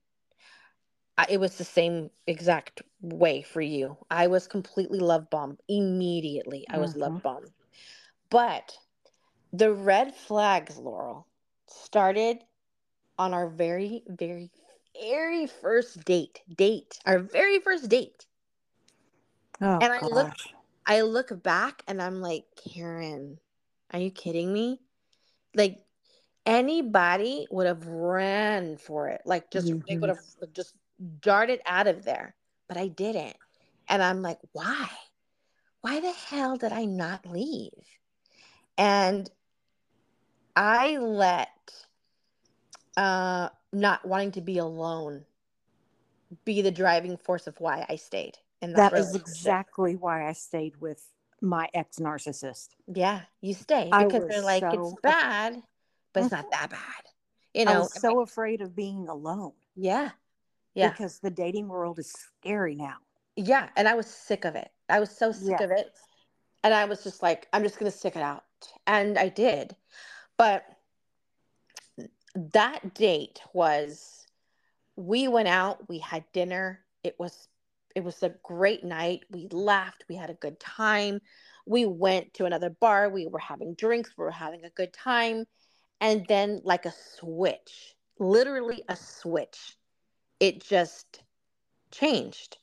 [1.17, 3.97] I, it was the same exact way for you.
[4.09, 6.65] I was completely love bombed immediately.
[6.69, 7.23] I was love Mhm.
[7.23, 7.51] bombed.
[8.29, 8.77] But
[9.53, 11.27] the red flags, Laurel,
[11.67, 12.45] started
[13.17, 14.51] on our very, very,
[14.99, 16.41] very first date.
[16.55, 16.99] Date.
[17.05, 18.25] Our very first date.
[19.61, 20.31] Oh And I look.
[20.85, 23.37] I look back and I'm like, Karyn,
[23.91, 24.81] are you kidding me?
[25.55, 25.83] Like
[26.45, 29.21] anybody would have ran for it.
[29.25, 30.09] Like just they would Mhm.
[30.09, 30.75] have just
[31.21, 32.35] darted out of there.
[32.67, 33.37] But I didn't.
[33.87, 34.89] And I'm like, why?
[35.81, 37.71] Why the hell did I not leave?
[38.77, 39.29] And
[40.55, 41.86] I let
[42.97, 45.25] uh not wanting to be alone
[46.45, 50.33] be the driving force of why I stayed in that That is exactly why I
[50.33, 51.01] stayed with
[51.41, 52.69] my ex narcissist.
[52.93, 55.63] Yeah, you stay I because they're like, it's so af- bad,
[56.13, 56.79] but it's not that bad.
[57.53, 60.11] You I know, was so afraid of being alone yeah,
[60.75, 60.91] yeah.
[60.91, 62.95] because the dating world is scary now.
[63.35, 64.69] Yeah, and I was sick of it.
[64.89, 65.65] I was so sick Yeah.
[65.65, 65.91] of it.
[66.63, 68.43] And I was just like, I'm just going to stick it out.
[68.87, 69.75] And I did.
[70.37, 70.65] But
[72.53, 74.27] that date was
[74.95, 76.85] we went out, we had dinner.
[77.03, 77.47] It was
[77.95, 79.23] it was a great night.
[79.31, 81.21] We laughed, we had a good time.
[81.65, 85.45] We went to another bar, we were having drinks, we were having a good time.
[86.01, 89.77] And then like a switch, literally a switch.
[90.39, 91.23] It just
[91.91, 92.57] changed.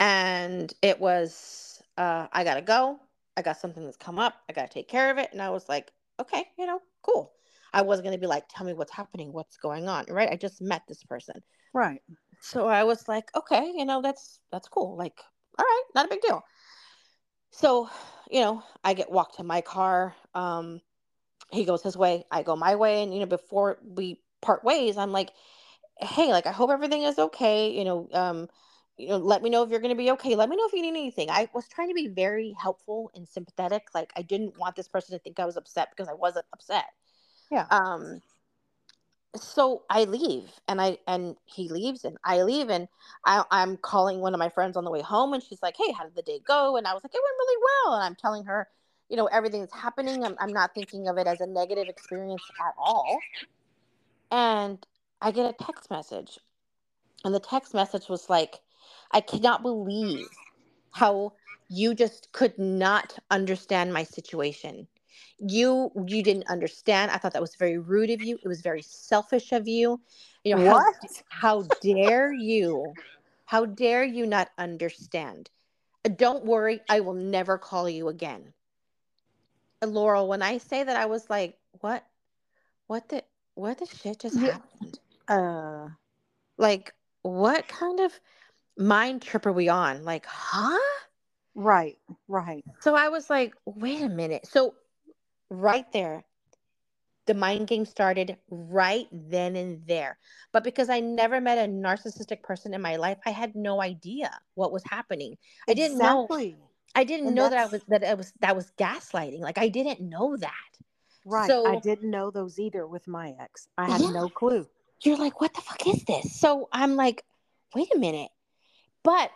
[0.00, 2.98] and it was uh i gotta go
[3.36, 5.68] i got something that's come up i gotta take care of it and i was
[5.68, 7.32] like okay you know cool
[7.72, 10.60] i wasn't gonna be like tell me what's happening what's going on right i just
[10.60, 11.42] met this person
[11.74, 12.00] Right.
[12.40, 15.18] so i was like okay you know that's that's cool like
[15.58, 16.42] all right not a big deal
[17.50, 17.88] so
[18.30, 20.80] you know i get walked to my car um
[21.50, 24.96] he goes his way i go my way and you know before we part ways
[24.96, 25.30] i'm like
[26.02, 27.70] hey, like I hope everything is okay.
[27.70, 28.48] You know, um,
[28.96, 30.34] you know, let me know if you're gonna be okay.
[30.34, 31.30] Let me know if you need anything.
[31.30, 33.88] I was trying to be very helpful and sympathetic.
[33.94, 36.84] Like I didn't want this person to think I was upset because I wasn't upset.
[37.52, 37.66] Yeah.
[37.70, 38.22] Um,
[39.36, 42.88] so I leave and I and he leaves and I leave and
[43.24, 45.92] I, I'm calling one of my friends on the way home and she's like, Hey,
[45.92, 46.76] how did the day go?
[46.76, 47.94] And I was like, It went really well.
[47.94, 48.68] And I'm telling her,
[49.08, 50.24] you know, everything that's happening.
[50.24, 53.18] I'm, I'm not thinking of it as a negative experience at all.
[54.30, 54.84] And
[55.20, 56.38] I get a text message
[57.24, 58.60] and the text message was like,
[59.12, 60.26] I cannot believe
[60.92, 61.32] how
[61.68, 64.88] you just could not understand my situation.
[65.38, 67.10] You you didn't understand.
[67.10, 68.38] I thought that was very rude of you.
[68.42, 70.00] It was very selfish of you.
[70.44, 71.22] You know, how What?
[71.28, 72.98] how dare you?
[73.46, 75.50] How dare you not understand?
[76.04, 78.54] Uh, Don't worry, I will never call you again.
[79.82, 82.06] And Laurel, when I say that I was like, what
[82.88, 84.40] what the what the shit just Yeah.
[84.40, 84.98] happened?
[85.28, 85.88] Uh.
[86.58, 88.12] Like, what kind of
[88.78, 90.04] mind trip are we on?
[90.04, 90.78] Like, huh?
[91.54, 91.98] Right.
[92.28, 92.64] Right.
[92.80, 94.46] So I was like, wait a minute.
[94.46, 94.74] So
[95.52, 96.24] right there,
[97.26, 100.18] the mind game started right then and there.
[100.52, 104.30] But because I never met a narcissistic person in my life, I had no idea
[104.54, 105.36] what was happening.
[105.68, 106.52] I didn't exactly.
[106.52, 109.40] know I didn't And know that I was that it was that was gaslighting.
[109.40, 110.52] Like I didn't know that.
[111.24, 111.48] Right.
[111.48, 113.68] So, I didn't know those either with my ex.
[113.78, 114.10] I had Yeah.
[114.10, 114.66] no clue.
[115.04, 116.38] You're like, what the fuck is this?
[116.38, 117.24] So I'm like,
[117.74, 118.30] wait a minute.
[119.04, 119.30] But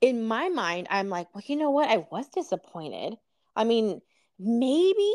[0.00, 1.88] in my mind, I'm like, well, you know what?
[1.88, 3.16] I was disappointed.
[3.56, 4.00] I mean,
[4.42, 5.12] maybe,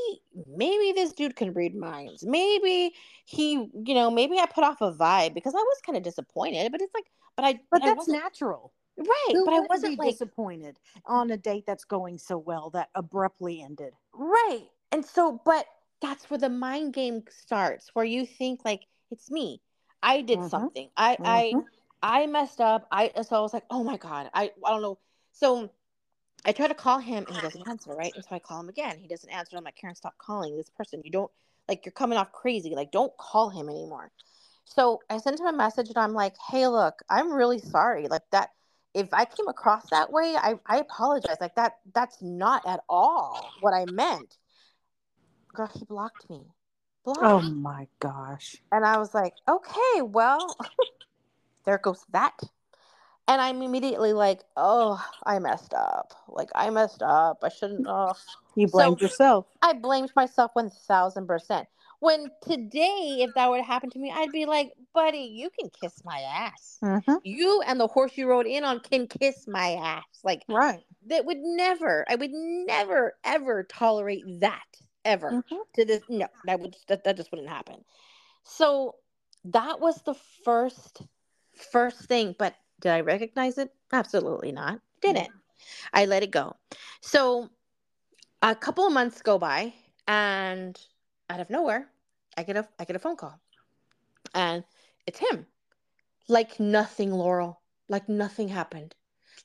[0.47, 2.23] maybe this dude can read minds.
[2.25, 2.93] Maybe
[3.25, 6.71] he, you know, maybe I put off a vibe because I was kind of disappointed.
[6.71, 7.05] But it's like,
[7.35, 8.73] but I, But I that's natural.
[8.97, 9.29] right.
[9.33, 13.61] Who but I wasn't like disappointed on a date that's going so well that abruptly
[13.61, 13.93] ended.
[14.13, 14.67] Right.
[14.91, 15.65] And so, but
[16.01, 19.61] that's where the mind game starts, where you think like it's me.
[20.01, 20.49] I did Mhm.
[20.49, 20.89] something.
[20.95, 21.63] I Mhm.
[22.01, 22.87] I I messed up.
[22.91, 24.29] I so I was like, oh my god.
[24.33, 24.99] I I don't know.
[25.33, 25.71] So
[26.45, 27.93] I try to call him and he doesn't answer.
[27.93, 28.13] Right.
[28.15, 28.97] And so I call him again.
[28.99, 29.57] He doesn't answer.
[29.57, 31.01] I'm like, Karyn, stop calling this person.
[31.03, 31.31] You don't
[31.67, 32.73] like you're coming off crazy.
[32.75, 34.11] Like, don't call him anymore.
[34.65, 38.07] So I sent him a message and I'm like, hey, look, I'm really sorry.
[38.07, 38.51] Like that.
[38.93, 41.37] If I came across that way, I, I apologize.
[41.39, 44.37] Like that, that's not at all what I meant
[45.57, 46.43] girl, he blocked me.
[47.05, 47.23] Oh blocked.
[47.23, 48.55] Oh my gosh.
[48.71, 50.55] And I was like, okay, well,
[51.65, 52.39] there goes that.
[53.29, 56.13] And I'm immediately like, oh, I messed up.
[56.29, 57.39] Like, I messed up.
[57.43, 57.85] I shouldn't.
[57.87, 58.13] Oh.
[58.55, 59.45] You blamed So- yourself.
[59.61, 61.65] I blamed myself 1000%.
[61.99, 65.69] When today, if that were to happen to me, I'd be like, buddy, you can
[65.81, 66.77] kiss my ass.
[66.79, 70.03] hmm You and the horse you rode in on can kiss my ass.
[70.23, 70.83] Like, Right.
[71.07, 74.61] that would never, I would never, ever tolerate that,
[75.05, 75.59] ever Mhm.
[75.73, 77.85] to this no that would that, that just wouldn't happen
[78.43, 78.95] so
[79.45, 80.13] that was the
[80.43, 81.01] first
[81.71, 83.73] first thing but did i recognize it?
[83.91, 84.79] Absolutely not.
[85.01, 85.29] Didn't.
[85.93, 86.55] I let it go.
[87.01, 87.49] So
[88.41, 89.73] a couple of months go by
[90.07, 90.79] and
[91.29, 91.89] out of nowhere
[92.37, 93.39] i get a i get a phone call.
[94.35, 94.63] And
[95.07, 95.45] it's him.
[96.27, 97.61] Like nothing laurel.
[97.89, 98.93] Like nothing happened.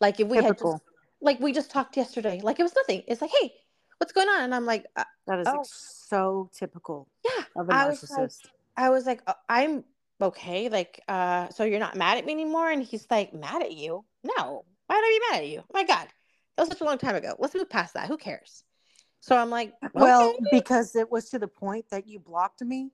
[0.01, 0.83] Like if we had just
[1.21, 2.41] like we just talked yesterday.
[2.43, 3.03] Like it was nothing.
[3.07, 3.53] It's like hey
[3.99, 4.43] what's going on?
[4.43, 5.63] And i'm like uh, That is Oh.
[5.65, 7.45] so typical yeah.
[7.57, 8.47] of a I was like- narcissist.
[8.77, 9.85] I was like, "Uh, I'm
[10.23, 10.69] okay.
[10.69, 12.71] Like, uh, so you're not mad at me anymore?
[12.71, 14.05] And he's like, mad at you?
[14.25, 14.65] No.
[14.87, 15.61] Why would I be mad at you?
[15.61, 16.09] Oh my God.
[16.57, 17.35] That was such a long time ago.
[17.39, 18.09] Let's move past that.
[18.09, 18.65] Who cares?
[19.21, 22.91] So I'm like, well, because it was to the point that you blocked me.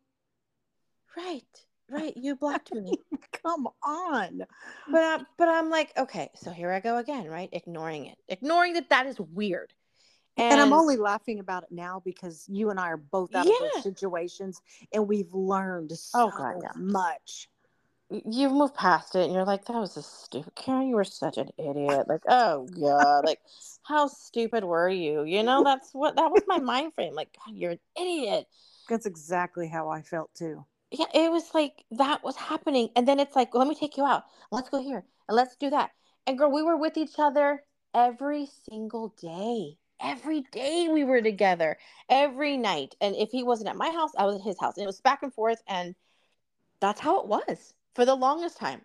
[1.17, 1.43] right,
[1.91, 2.15] right.
[2.17, 2.93] You blocked me.
[3.43, 4.43] Come on.
[4.91, 7.49] but, I, but I'm like, okay, so here I go again, right?
[7.51, 8.19] Ignoring it.
[8.29, 9.73] Ignoring that that is weird.
[10.39, 13.53] And, I'm only laughing about it now because you and I are both out of
[13.59, 14.61] those situations
[14.93, 16.71] and we've learned Oh, so God, yeah.
[16.77, 17.49] much.
[18.11, 21.37] you've moved past it and you're like that was a stupid Karyn you were such
[21.39, 22.07] an idiot.
[22.09, 23.25] Like oh god.
[23.27, 23.41] Like
[23.83, 25.25] how stupid were you?
[25.25, 27.15] You know that's what that was my mind frame.
[27.15, 28.47] Like God, you're an idiot.
[28.89, 30.65] That's exactly how I felt too.
[30.91, 34.05] yeah it was like that was happening and then it's like let me take you
[34.07, 34.25] out.
[34.51, 35.91] Let's go here and let's do that.
[36.27, 37.63] And girl we were with each other
[37.95, 41.77] every single day every day we were together
[42.09, 42.95] every night.
[43.01, 44.77] And if he wasn't at my house i was at his house.
[44.77, 45.95] And it was back and forth and
[46.81, 48.83] that's how it was for the longest time.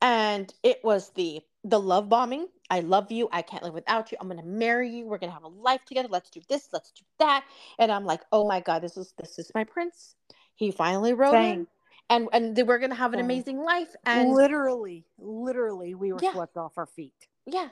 [0.00, 2.48] And it was the the love bombing.
[2.70, 3.28] I love you.
[3.30, 4.18] I can't live without you.
[4.20, 5.06] I'm gonna marry you.
[5.06, 6.08] We're gonna have a life together.
[6.10, 6.68] Let's do this.
[6.72, 7.44] Let's do that.
[7.78, 10.16] And i'm like oh my god this is this is my prince.
[10.54, 11.66] He finally wrote in
[12.10, 13.26] and and we're gonna have an Same.
[13.26, 13.94] amazing life.
[14.04, 16.32] And literally, literally, we were Yeah.
[16.32, 17.28] swept off our feet.
[17.46, 17.68] Yeah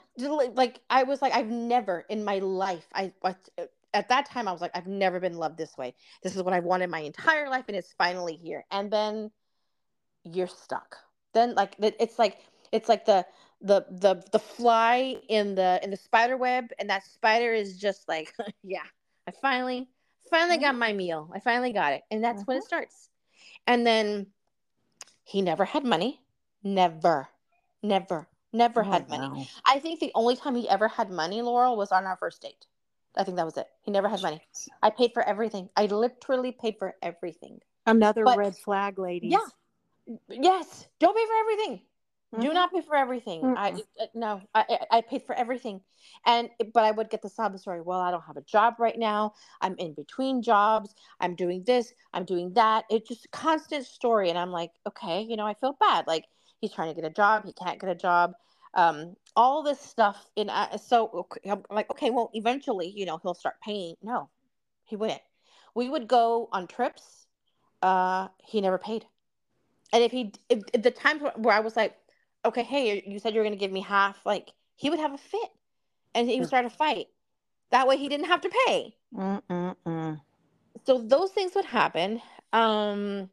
[0.53, 3.33] like i was like i've never in my life i uh,
[3.93, 5.93] at that time i was like i've never been loved this way.
[6.23, 8.65] This is what i've wanted my entire life and it's finally here.
[8.71, 9.31] And then
[10.23, 10.97] you're stuck.
[11.33, 12.39] Then like it's like
[12.71, 13.25] it's like the
[13.61, 18.07] the the the fly in the in the spider web and that spider is just
[18.07, 18.83] like yeah
[19.27, 19.87] i finally
[20.31, 21.29] finally got my meal.
[21.35, 22.03] I finally got it.
[22.09, 22.67] And that's when it mm-hmm.
[22.67, 23.09] starts.
[23.67, 24.27] And then
[25.23, 26.21] he never had money.
[26.63, 27.27] Never.
[27.83, 29.45] Never never had Oh, money wow.
[29.65, 32.65] I think the only time he ever had money, Laurel, was on our first date.
[33.15, 33.67] I think that was it.
[33.81, 34.41] He never had money.
[34.81, 35.69] I paid for everything.
[35.75, 37.59] I literally paid for everything.
[37.85, 39.31] Another But- red flag, ladies.
[39.33, 40.15] Yeah.
[40.29, 40.87] Yes.
[40.99, 41.81] Don't pay for everything.
[42.39, 42.53] Do Mhm.
[42.53, 43.43] not pay for everything.
[43.57, 43.81] I Mm-mm.
[43.99, 44.41] uh, no.
[44.55, 45.81] I, I I paid for everything,
[46.25, 47.81] and but I would get the sob story.
[47.81, 49.33] Well, I don't have a job right now.
[49.59, 50.95] I'm in between jobs.
[51.19, 51.93] I'm doing this.
[52.13, 52.85] I'm doing that.
[52.89, 56.07] It's just a constant story, and I'm like, okay, you know, I feel bad.
[56.07, 56.25] Like
[56.61, 57.45] he's trying to get a job.
[57.45, 58.35] He can't get a job.
[58.73, 60.29] Um, all this stuff.
[60.35, 63.95] In uh, so I'm like, okay, well, eventually, you know, he'll start paying.
[64.01, 64.29] No,
[64.85, 65.21] he wouldn't.
[65.75, 67.27] We would go on trips.
[67.81, 69.05] Uh, he never paid.
[69.93, 71.97] And if he, if, if the times where- where I was like,
[72.45, 75.13] okay, hey, you said you were going to give me half, like he would have
[75.13, 75.49] a fit
[76.15, 77.07] and he would start a fight.
[77.71, 78.95] That way he didn't have to pay.
[79.15, 80.21] Mm-mm-mm.
[80.85, 82.21] so those things would happen.
[82.53, 83.29] Um,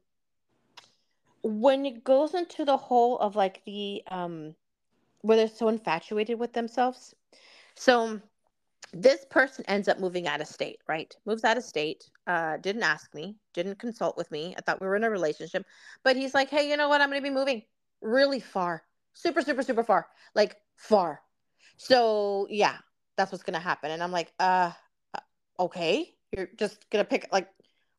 [1.42, 4.54] when it goes into the whole of like the um,
[5.22, 7.14] where they're so infatuated with themselves.
[7.74, 8.20] So
[8.92, 11.14] this person ends up moving out of state, right?
[11.26, 12.10] Moves out of state.
[12.26, 14.54] Uh, didn't ask me, didn't consult with me.
[14.56, 15.64] I thought we were in a relationship,
[16.02, 17.00] but he's like, hey, you know what?
[17.00, 17.62] I'm going to be moving
[18.00, 18.82] really far,
[19.14, 21.20] super, super, super far, like far.
[21.76, 22.76] So yeah,
[23.16, 23.90] that's what's going to happen.
[23.90, 24.72] And I'm like, uh,
[25.14, 25.20] uh
[25.60, 27.48] okay, you're just going to pick like,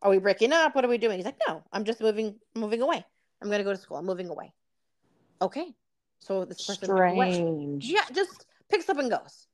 [0.02, 0.76] are we breaking up?
[0.76, 1.18] What are we doing?
[1.18, 3.06] He's like, no, I'm just moving, moving away.
[3.42, 3.98] I'm going to go to school.
[3.98, 4.54] I'm moving away.
[5.42, 5.74] Okay.
[6.20, 7.86] So this person, strange.
[7.86, 9.48] Yeah, just picks up and goes.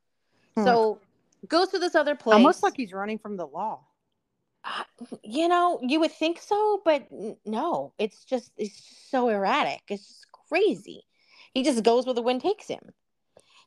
[0.55, 0.63] Hmm.
[0.63, 1.01] So
[1.47, 2.33] goes to this other place.
[2.33, 3.81] Almost like he's running from the law.
[4.63, 4.83] Uh,
[5.23, 7.07] you know, you would think so, but
[7.45, 9.81] no, it's just it's just so erratic.
[9.89, 11.03] It's just crazy.
[11.53, 12.81] He just goes where the wind takes him.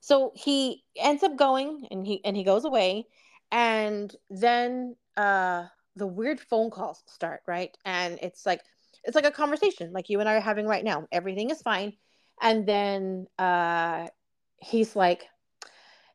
[0.01, 3.07] So he ends up going and he and he goes away
[3.53, 5.67] and then uh
[5.97, 7.77] the weird phone calls start, right?
[7.85, 8.63] And it's like
[9.05, 11.07] it's like a conversation like you and I are having right now.
[11.13, 11.95] Everything is fine.
[12.41, 14.09] And then uh
[14.59, 15.27] he's like,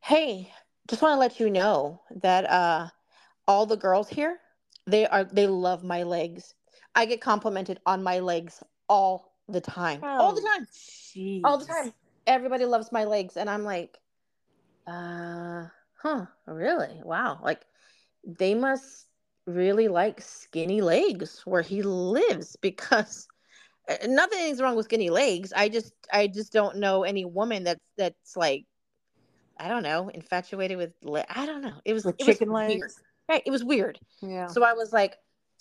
[0.02, 0.52] "Hey,
[0.88, 2.88] just want to let you know that uh,
[3.48, 4.40] all the girls here,
[4.86, 6.54] they are they love my legs.
[6.96, 10.68] I get complimented on my legs all the time, oh, all the time,
[11.14, 11.42] geez.
[11.44, 11.94] all the time.
[12.28, 13.98] Everybody loves my legs, and I'm like,
[14.88, 15.66] uh,
[16.02, 17.02] huh, really?
[17.04, 17.62] Wow, like
[18.26, 19.08] they must
[19.46, 23.28] really like skinny legs where he lives because
[23.90, 25.54] uh, nothing's wrong with skinny legs.
[25.56, 28.66] I just I just don't know any woman that's that's like
[29.60, 31.76] I don't know, infatuated with le- I don't know.
[31.86, 32.80] It was with it chicken was legs.
[32.80, 32.92] Weird.
[33.30, 34.00] Right, it was weird.
[34.22, 34.48] Yeah.
[34.48, 35.16] So I was like,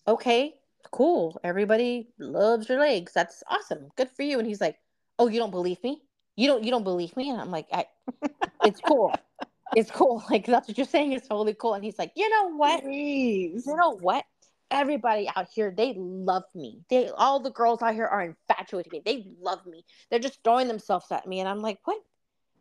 [0.08, 0.54] okay,
[0.90, 1.40] cool.
[1.44, 3.12] Everybody loves your legs.
[3.12, 3.88] That's awesome.
[3.96, 4.38] Good for you.
[4.38, 4.76] And he's like,
[5.18, 6.02] oh, you don't believe me?
[6.36, 7.30] You don't you don't believe me?
[7.30, 7.86] And I'm like, I,
[8.64, 9.14] it's cool.
[9.76, 10.22] it's cool.
[10.30, 11.12] Like that's what you're saying.
[11.12, 11.74] It's totally cool.
[11.74, 12.84] And he's like, you know what?
[12.84, 14.24] You know what?
[14.70, 16.80] Everybody out here, they love me.
[16.88, 19.12] They all the girls out here are infatuated with me.
[19.12, 19.84] They love me.
[20.10, 21.40] They're just throwing themselves at me.
[21.40, 21.98] And I'm like, what?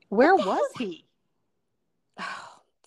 [0.09, 1.05] Where what was he?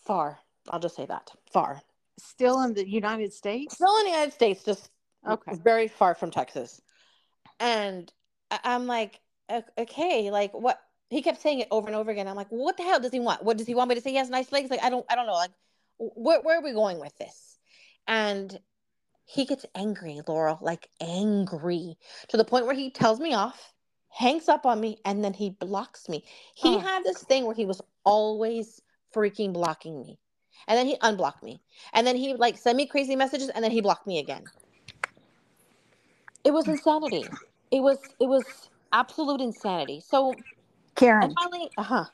[0.05, 0.39] far.
[0.71, 1.81] I'll just say that far.
[2.19, 3.75] Still in the United States.
[3.75, 4.91] Still in the United States, just
[5.29, 6.81] okay, very far from Texas.
[7.61, 8.13] And
[8.51, 9.21] I'm like,
[9.79, 10.81] okay, like what?
[11.11, 12.27] He kept saying it over and over again.
[12.27, 13.43] I'm like, what the hell does he want?
[13.43, 14.11] What does he want me to say?
[14.11, 14.71] He has nice legs.
[14.71, 15.35] Like I don't, I don't know.
[15.35, 15.53] Like,
[15.99, 17.59] where, where are we going with this?
[18.07, 18.59] And
[19.27, 21.97] he gets angry, Laurel, like angry
[22.29, 23.73] to the point where he tells me off,
[24.09, 26.25] hangs up on me, and then he blocks me.
[26.55, 26.79] He oh.
[26.79, 28.81] had this thing where he was always
[29.15, 30.19] freaking blocking me.
[30.67, 31.61] And then he unblocked me.
[31.93, 34.45] And then he like sent me crazy messages and then he blocked me again.
[36.45, 37.25] It was insanity.
[37.71, 38.45] It was it was
[38.93, 40.01] absolute insanity.
[40.01, 40.35] So
[40.95, 41.33] Karyn.
[41.41, 42.05] finally, uh-huh.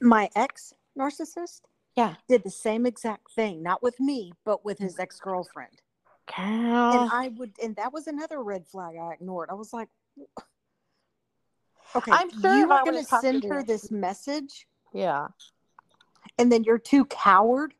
[0.00, 1.62] My ex narcissist
[1.96, 5.82] yeah did the same exact thing, not with me, but with his ex-girlfriend.
[6.36, 6.92] Girl.
[6.92, 9.48] And I would and that was another red flag I ignored.
[9.50, 9.88] I was like
[11.94, 14.66] Okay, I'm sure you are going to send her this message.
[14.94, 15.28] Yeah
[16.38, 17.74] and then you're too coward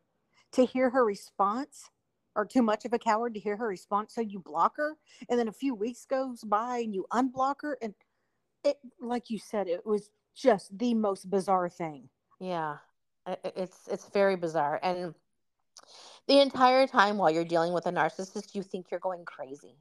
[0.52, 1.90] to hear her response
[2.34, 4.96] or too much of a coward to hear her response so you block her
[5.28, 7.94] and then a few weeks goes by and you unblock her and
[8.64, 12.08] it like you said it was just the most bizarre thing
[12.40, 12.76] yeah
[13.56, 15.14] it's it's very bizarre and
[16.28, 19.76] the entire time while you're dealing with a narcissist you think you're going crazy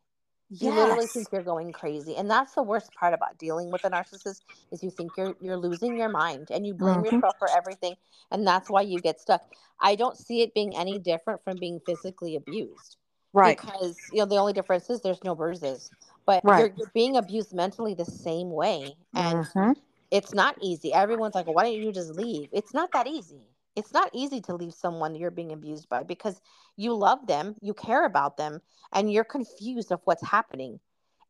[0.53, 0.63] Yes.
[0.63, 2.17] You literally think you're going crazy.
[2.17, 4.41] And that's the worst part about dealing with a narcissist
[4.73, 7.15] is you think you're you're losing your mind and you blame mm-hmm.
[7.15, 7.95] yourself for everything
[8.32, 9.41] and that's why you get stuck.
[9.79, 12.97] I don't see it being any different from being physically abused.
[13.32, 13.57] Right.
[13.57, 15.89] Because you know the only difference is there's no bruises.
[16.26, 16.59] But right.
[16.59, 18.95] you're, you're, being abused mentally the same way.
[19.15, 19.72] And mm-hmm.
[20.11, 20.93] it's not easy.
[20.93, 22.49] Everyone's like, why don't you just leave?
[22.51, 26.41] It's not that easy it's not easy to leave someone you're being abused by because
[26.76, 28.61] you love them, you care about them,
[28.91, 30.80] and you're confused of what's happening.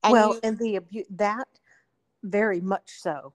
[0.04, 1.48] And well, you, and the abuse that
[2.24, 3.34] very much so.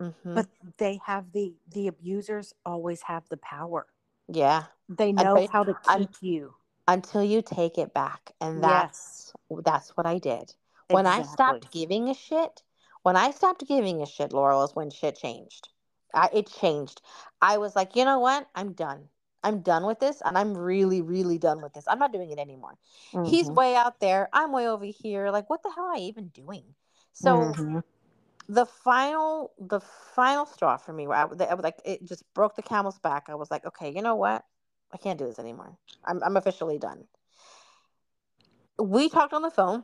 [0.00, 0.34] Mm-hmm.
[0.34, 0.46] But
[0.78, 3.86] they have the the abusers always have the power.
[4.28, 6.54] Yeah, they know they, how to keep you
[6.86, 9.62] until you take it back, and that's yes.
[9.64, 10.54] that's what I did.
[10.90, 11.06] When.
[11.06, 12.62] I stopped giving a shit,
[13.02, 15.68] when I stopped giving a shit, Laurel, is when shit changed.
[16.14, 17.02] I, it changed.
[17.40, 18.48] I was like, you know what?
[18.54, 19.08] I'm done.
[19.42, 21.84] I'm done with this, and I'm really, really done with this.
[21.86, 22.74] I'm not doing it anymore.
[23.12, 23.26] Mm-hmm.
[23.26, 24.30] He's way out there.
[24.32, 25.30] I'm way over here.
[25.30, 26.64] Like, what the hell am I even doing?
[27.12, 27.80] So, mm-hmm.
[28.48, 29.80] the final, the
[30.14, 33.26] final straw for me, where I, I was like, it just broke the camel's back.
[33.28, 34.44] I was like, okay, you know what?
[34.94, 35.76] I can't do this anymore.
[36.04, 37.04] I'm, I'm officially done.
[38.78, 39.82] We talked on the phone.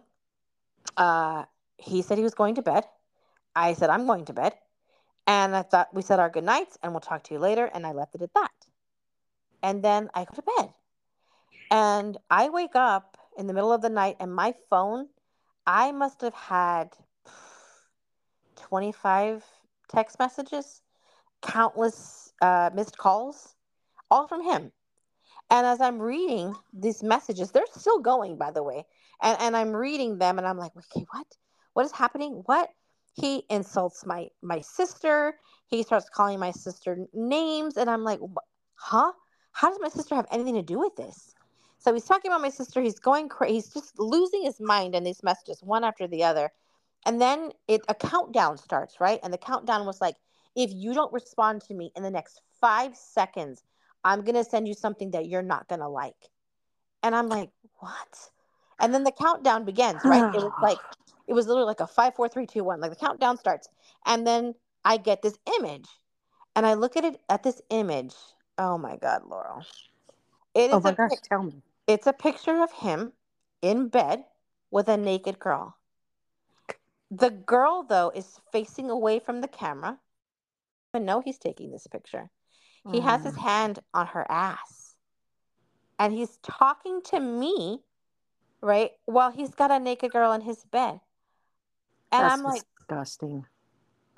[0.97, 1.45] Uh,
[1.77, 2.85] he said he was going to bed.
[3.57, 4.55] I said I'm going to bed.
[5.27, 7.69] And I thought we said our good nights and we'll talk to you later.
[7.75, 8.53] And I left it at that.
[9.63, 10.71] And then I go to bed.
[11.73, 15.09] And I wake up in the middle of the night and my phone,
[15.67, 16.97] I must have had
[18.57, 19.45] 25
[19.89, 20.83] text messages,
[21.43, 23.55] countless uh, missed calls,
[24.11, 24.73] all from him.
[25.51, 28.87] And as I'm reading these messages, they're still going, by the way.
[29.21, 31.27] And, and I'm reading them and I'm like, okay, what?
[31.73, 32.43] What is happening?
[32.47, 32.71] What?
[33.15, 35.35] He insults my my sister.
[35.67, 37.77] He starts calling my sister names.
[37.77, 38.21] And I'm like,
[38.77, 39.13] huh?
[39.53, 41.35] How does my sister have anything to do with this?
[41.79, 42.81] So he's talking about my sister.
[42.81, 43.55] He's going crazy.
[43.55, 46.51] He's just losing his mind in these messages, one after the other.
[47.07, 49.19] And then it a countdown starts, right?
[49.23, 50.17] And the countdown was like,
[50.55, 53.63] if you don't respond to me in the next five seconds,
[54.05, 56.31] I'm gonna send you something that you're not gonna like.
[57.03, 58.31] And I'm like, what?
[58.79, 60.25] And then the countdown begins, right?
[60.35, 60.79] it was like
[61.29, 62.81] it was literally like a five, four, three, two, one.
[62.81, 63.69] Like the countdown starts.
[64.07, 65.87] And then I get this image.
[66.57, 68.15] And I look at it at this image.
[68.59, 69.65] Oh my God, Laurel.
[70.55, 71.63] It oh is Oh my a gosh, tell me.
[71.87, 73.13] it's a picture of him
[73.63, 74.25] in bed
[74.71, 75.77] with a naked girl.
[77.11, 79.99] The girl, though, is facing away from the camera.
[80.95, 82.31] I know he's taking this picture.
[82.89, 83.43] He has his Mm.
[83.43, 84.97] hand on her ass.
[85.99, 87.83] And he's talking to me,
[88.63, 88.93] right?
[89.05, 91.01] While he's got a naked girl in his bed.
[92.13, 93.47] And That's I'm like, disgusting.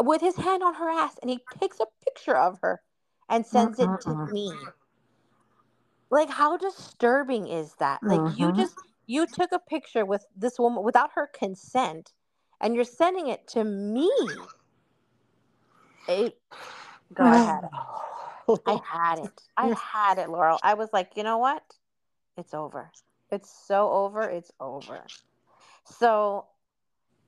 [0.00, 2.82] with his hand on her ass, and he takes a picture of her
[3.28, 4.58] and sends it to me.
[6.10, 8.02] Like, how disturbing is that?
[8.04, 8.56] Like, you Mhm.
[8.56, 12.12] just you took a picture with this woman without her consent,
[12.60, 14.10] and you're sending it to me.
[16.08, 16.38] It,
[17.14, 17.70] girl, I had it.
[18.66, 19.40] I had it.
[19.56, 20.58] I had it, Laurel.
[20.62, 21.62] I was like, you know what?
[22.36, 22.90] It's over.
[23.30, 24.22] It's so over.
[24.22, 25.04] It's over.
[25.84, 26.46] So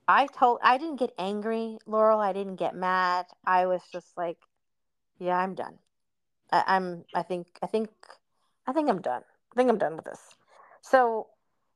[0.07, 2.19] I told I didn't get angry, Laurel.
[2.19, 3.25] I didn't get mad.
[3.45, 4.37] I was just like,
[5.19, 5.77] yeah, I'm done.
[6.51, 7.89] I, I'm I think I think
[8.67, 9.23] I think I'm done.
[9.51, 10.21] I think I'm done with this.
[10.81, 11.27] So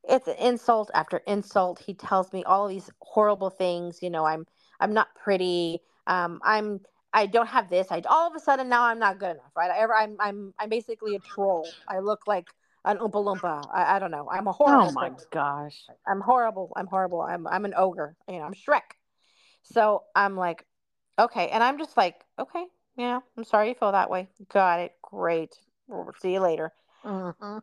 [0.07, 1.79] it's insult after insult.
[1.79, 4.01] He tells me all these horrible things.
[4.01, 4.45] You know, I'm
[4.79, 5.79] I'm not pretty.
[6.07, 6.81] Um, I'm
[7.13, 7.87] I don't have this.
[7.91, 9.71] I all of a sudden now I'm not good enough, right?
[9.71, 11.75] I, ever I'm I'm I'm basically a troll.
[11.87, 12.47] I look like
[12.85, 13.67] an oompa loompa.
[13.73, 14.29] I, I don't know.
[14.29, 14.87] I'm a horrible.
[14.87, 15.27] Oh my person.
[15.31, 15.81] gosh.
[16.07, 16.71] I'm horrible.
[16.75, 17.21] I'm horrible.
[17.21, 18.15] I'm I'm an ogre.
[18.27, 18.95] You know, I'm Shrek.
[19.63, 20.65] So I'm like,
[21.17, 24.27] okay, and I'm just like, okay, yeah, I'm sorry you feel that way.
[24.51, 24.93] Got it.
[25.01, 25.57] Great.
[25.87, 26.71] We'll see you later.
[27.03, 27.61] Mhm.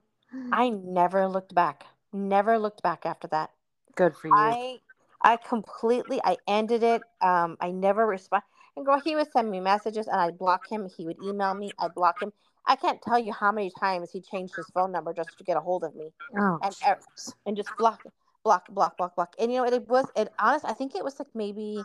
[0.53, 1.87] I never looked back.
[2.13, 3.51] Never looked back after that.
[3.95, 4.35] Good for you.
[4.35, 4.79] I
[5.23, 7.03] I completely I ended it.
[7.21, 8.43] Um, I never respond.
[8.77, 10.87] And girl, he would send me messages, and I'd block him.
[10.87, 11.73] He would email me.
[11.79, 12.33] I'd block him.
[12.67, 15.57] I can't tell you how many times he changed his phone number just to get
[15.57, 16.11] a hold of me.
[16.39, 17.01] oh, and er-
[17.47, 18.03] and just block,
[18.45, 19.35] block, block, block, block.
[19.39, 20.65] And you know, it was it honest.
[20.65, 21.83] I think it was like maybe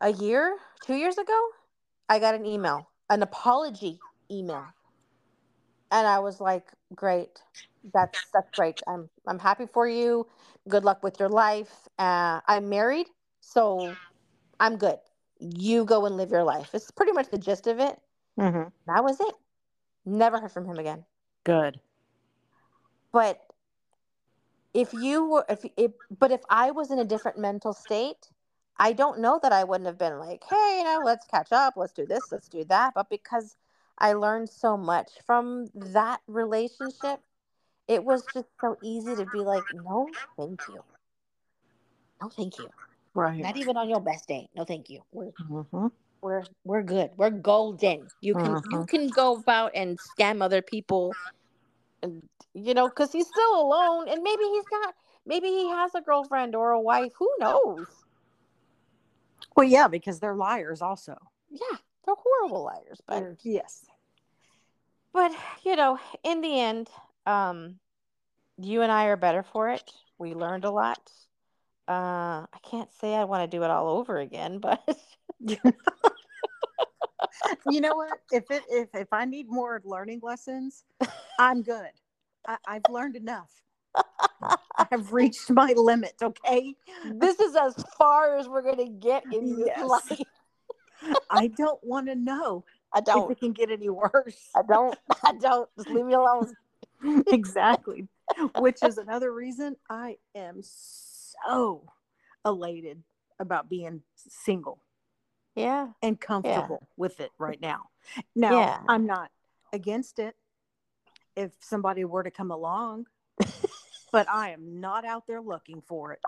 [0.00, 1.48] a year, two years ago.
[2.08, 4.00] I got an email, an apology
[4.30, 4.66] email,
[5.90, 7.40] and I was like, "Great,
[7.94, 8.82] that's that's great.
[8.86, 10.26] I'm I'm happy for you.
[10.68, 11.88] Good luck with your life.
[11.98, 13.06] Uh, I'm married,
[13.40, 13.94] so
[14.60, 14.98] I'm good.
[15.42, 18.00] You go and live your life." It's pretty much the gist of it.
[18.38, 18.72] Mhm.
[18.86, 19.34] That was it.
[20.04, 21.04] Never heard from him again.
[21.44, 21.80] good.
[23.12, 23.40] but
[24.74, 28.30] if you were if, if but if i was in a different mental state
[28.78, 31.74] i don't know that i wouldn't have been like hey you know let's catch up
[31.76, 33.56] let's do this let's do that but because
[33.98, 37.20] i learned so much from that relationship
[37.88, 40.82] it was just so easy to be like no thank you
[42.20, 42.68] no thank you
[43.14, 43.40] Right.
[43.40, 45.90] not even on your best day no thank you we're Mhm.
[46.22, 48.88] we're we're good we're golden you can you Mhm.
[48.88, 51.16] can go about and scam other people
[52.02, 52.22] and
[52.54, 54.94] you know because he's still alone and maybe he's not
[55.26, 57.86] maybe he has a girlfriend or a wife who knows
[59.54, 61.16] Well, yeah, because they're liars also.
[61.50, 63.84] yeah they're horrible liars but yes.
[65.12, 65.32] but
[65.64, 66.88] you know in the end
[67.26, 67.78] um
[68.58, 71.10] you and i are better for it we learned a lot
[71.88, 74.80] uh i can't say i want to do it all over again but
[77.66, 78.20] you know what?
[78.30, 80.84] If it if if I need more learning lessons,
[81.38, 81.90] I'm good.
[82.46, 83.50] I, I've learned enough.
[84.90, 86.14] I've reached my limit.
[86.22, 86.74] Okay.
[87.04, 89.88] this is as far as we're gonna get in this Yes.
[89.88, 90.20] life
[91.30, 92.64] I don't want to know
[92.94, 94.50] i don't it can get any worse.
[94.54, 96.54] i don't i don't just leave me alone
[97.26, 98.06] exactly.
[98.58, 101.11] Which is another reason I am so
[102.44, 103.02] elated
[103.38, 104.78] about being single
[105.54, 107.82] yeah and comfortable with it right now.
[108.34, 108.78] Now, Yeah.
[108.88, 109.30] I'm not
[109.72, 110.34] against it
[111.36, 113.06] if somebody were to come along,
[114.12, 116.20] but I am not out there looking for it.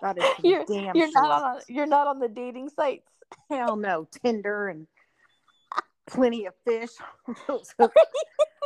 [0.00, 1.22] That is You're- damn you're sure.
[1.22, 3.08] not on you're not on the dating sites
[3.50, 4.86] Hell no, Tinder and
[6.06, 6.90] plenty of fish.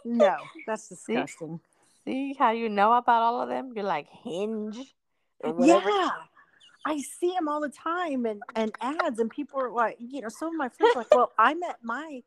[0.04, 1.60] no, that's disgusting.
[2.04, 3.72] see how you know about all of them?
[3.74, 4.78] You're like Hinge
[5.46, 5.90] or whatever.
[5.90, 6.10] Yeah.
[6.84, 10.28] I see them all the time and, and ads, and people are like, you know,
[10.28, 12.22] some of my friends are like, well, I met my,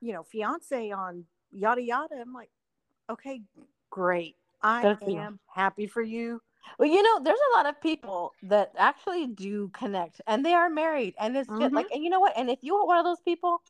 [0.00, 2.16] you know, fiance on yada yada.
[2.20, 2.50] I'm like,
[3.08, 3.42] okay,
[3.88, 4.36] great.
[4.62, 5.18] I you.
[5.18, 6.42] am happy for you.
[6.78, 10.68] Well, you know, there's a lot of people that actually do connect and they are
[10.68, 11.70] married and it's good.
[11.70, 11.74] Mhm.
[11.74, 12.36] Like, and you know what?
[12.36, 13.62] And if you are one of those people,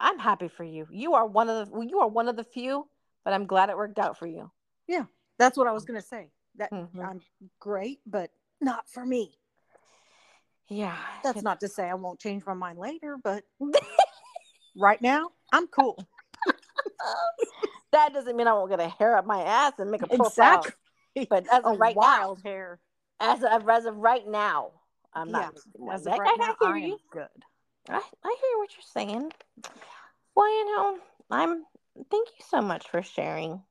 [0.00, 0.86] I'm happy for you.
[0.90, 2.88] You are one of the well, you are one of the few,
[3.24, 4.50] but I'm glad it worked out for you.
[4.88, 5.04] Yeah.
[5.38, 6.30] That's what I was going to say.
[6.56, 7.04] That Mhm.
[7.04, 7.20] I'm
[7.60, 8.30] great, but
[8.60, 9.38] not for me.
[10.68, 10.96] Yeah.
[11.22, 13.44] That's not to say I won't change my mind later, but
[14.76, 15.98] right now I'm cool.
[17.92, 20.64] that doesn't mean I won't get a hair up my ass and make a profile.
[21.14, 21.26] Exactly.
[21.30, 22.80] But as A of right wild hair.
[23.20, 24.72] now, as of, as of right now,
[25.14, 25.54] I'm Yeah, not.
[25.92, 26.98] As of right I, now, I I hear you.
[27.10, 27.28] good.
[27.88, 29.32] I, I hear what you're saying.
[30.34, 30.98] Well, you know,
[31.30, 31.64] I'm.
[32.10, 33.62] Thank you so much for sharing.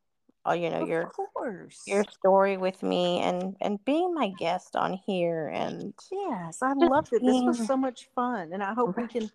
[0.46, 1.86] All you know, Of your course.
[1.86, 7.14] your story with me and and being my guest on here and Yes, I loved
[7.14, 7.26] it.
[7.26, 9.30] This was so much fun, and I hope we can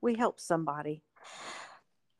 [0.00, 1.02] we help somebody.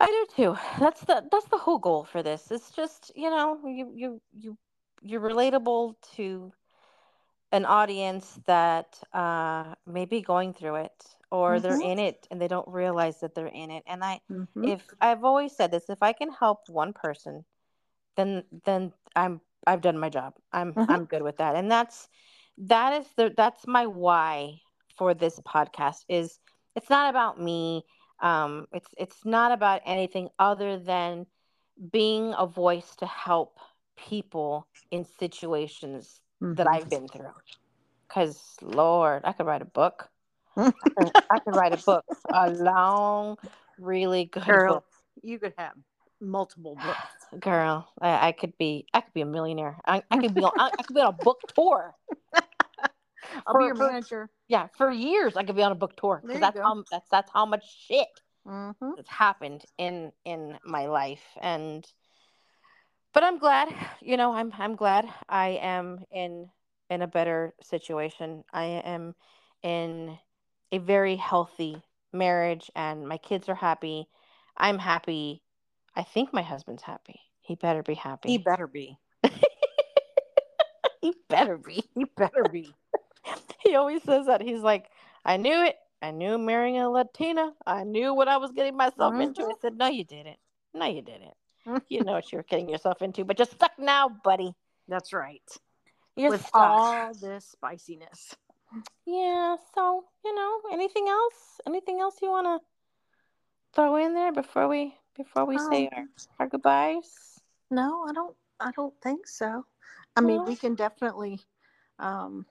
[0.00, 0.56] I do too.
[0.78, 2.50] That's the that's the whole goal for this.
[2.50, 4.58] It's just, you know, you you you
[5.02, 6.52] you're relatable to
[7.52, 11.80] an audience that uh may be going through it or they're Mhm.
[11.80, 13.84] in it and they don't realize that they're in it.
[13.86, 14.48] And I Mhm.
[14.62, 17.44] if I've always said this, if I can help one person,
[18.20, 20.34] then then I'm I've done my job.
[20.52, 20.86] I'm Mhm.
[20.88, 21.56] I'm good with that.
[21.56, 22.08] And that's
[22.58, 24.60] that is the that's my why
[24.98, 26.40] for this podcast is
[26.76, 27.84] it's not about me.
[28.20, 31.26] Um it's it's not about anything other than
[31.92, 33.58] being a voice to help
[33.96, 36.20] people in situations
[36.56, 36.74] that Mhm.
[36.74, 37.34] I've been through.
[38.08, 40.10] Cause Lord, I could write a book.
[40.84, 43.36] I could, I could write a book, a long,
[43.78, 44.84] really good Girl, book.
[45.22, 45.74] you could have
[46.20, 47.19] multiple books.
[47.38, 49.78] Girl, I, I could be, I could be a millionaire.
[49.86, 51.94] I, I could be, on, I, I could be on a book tour.
[53.46, 54.30] I'll For- be your manager.
[54.48, 56.62] Yeah, for years I could be on a book tour because that's go.
[56.64, 58.08] how that's that's how much shit
[58.46, 58.90] Mm-hmm.
[58.96, 61.86] that's happened in in my life and.
[63.12, 63.68] But I'm glad,
[64.00, 66.48] you know, I'm I'm glad I am in
[66.90, 68.44] in a better situation.
[68.52, 69.14] I am
[69.62, 70.18] in
[70.72, 74.08] a very healthy marriage and my kids are happy.
[74.56, 75.42] I'm happy.
[75.96, 77.20] I think my husband's happy.
[77.40, 78.28] He better be happy.
[78.28, 78.98] He better be.
[81.00, 81.82] he better be.
[81.94, 82.74] He better be.
[83.62, 84.40] He always says that.
[84.40, 84.90] He's like,
[85.24, 85.76] I knew it.
[86.02, 87.52] I knew marrying a Latina.
[87.66, 89.42] I knew what I was getting myself into.
[89.42, 89.52] I mm-hmm.
[89.60, 90.38] said, No, you didn't.
[90.72, 91.34] No, you didn't.
[91.66, 91.78] Mm-hmm.
[91.88, 94.54] you know what you were getting yourself into, but you're stuck now, buddy.
[94.88, 95.42] That's right.
[96.16, 96.54] You're With stuck.
[96.54, 98.34] all this spiciness.
[99.06, 99.56] Yeah.
[99.74, 101.60] So you know, anything else?
[101.66, 102.66] Anything else you want to
[103.74, 106.04] throw in there before we before we say Um, our,
[106.40, 107.40] our goodbyes?
[107.70, 108.36] No, I don't.
[108.58, 109.64] I don't think so.
[110.16, 111.40] I mean, we can definitely,
[111.98, 112.44] um,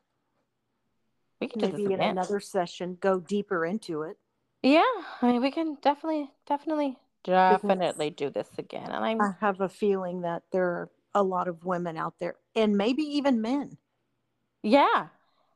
[1.40, 2.10] We can do maybe this in again.
[2.12, 4.18] another session go deeper into it.
[4.64, 4.82] Yeah,
[5.22, 8.90] I mean, we can definitely, definitely, definitely do this again.
[8.92, 12.36] And I'm I have a feeling that there are a lot of women out there,
[12.56, 13.78] and maybe even men.
[14.64, 15.08] Yeah.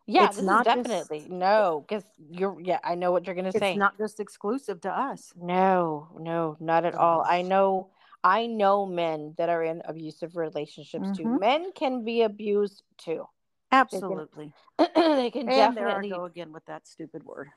[0.05, 3.51] Yeah, It's not is just- definitely no, because you're yeah, I know what you're gonna
[3.53, 3.71] say.
[3.71, 5.33] It's not just exclusive to us.
[5.35, 7.23] no, no, not at all.
[7.27, 7.89] I know
[8.23, 11.23] I know men that are in abusive relationships too.
[11.23, 11.39] Mhm.
[11.39, 13.27] Men can be abused too.
[13.71, 14.53] Absolutely.
[14.77, 17.49] they can And there I definitely go again with that stupid word.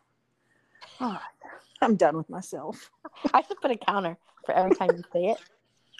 [1.00, 1.20] All right.
[1.82, 2.90] I'm done with myself.
[3.34, 5.38] I should put a counter for every time you say it.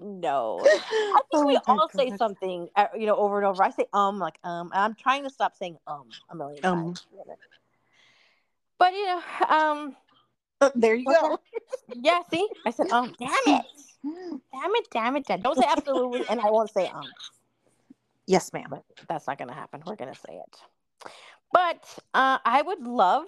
[0.00, 0.64] no
[1.14, 3.70] i think we Oh my all say something uh, you know over and over i
[3.70, 6.94] say um like um and i'm trying to stop saying um a million Um.
[6.94, 7.06] times
[8.78, 9.96] but you know um
[10.60, 11.38] Uh, there you go.
[12.02, 13.64] yeah see i said um damn it
[14.52, 15.40] damn it damn it damn.
[15.40, 17.08] don't say absolutely and i won't say um
[18.26, 18.66] Yes, ma'am.
[18.70, 19.82] but that's not going to happen.
[19.84, 20.56] We're going to say it.
[21.52, 23.24] But uh, I would love,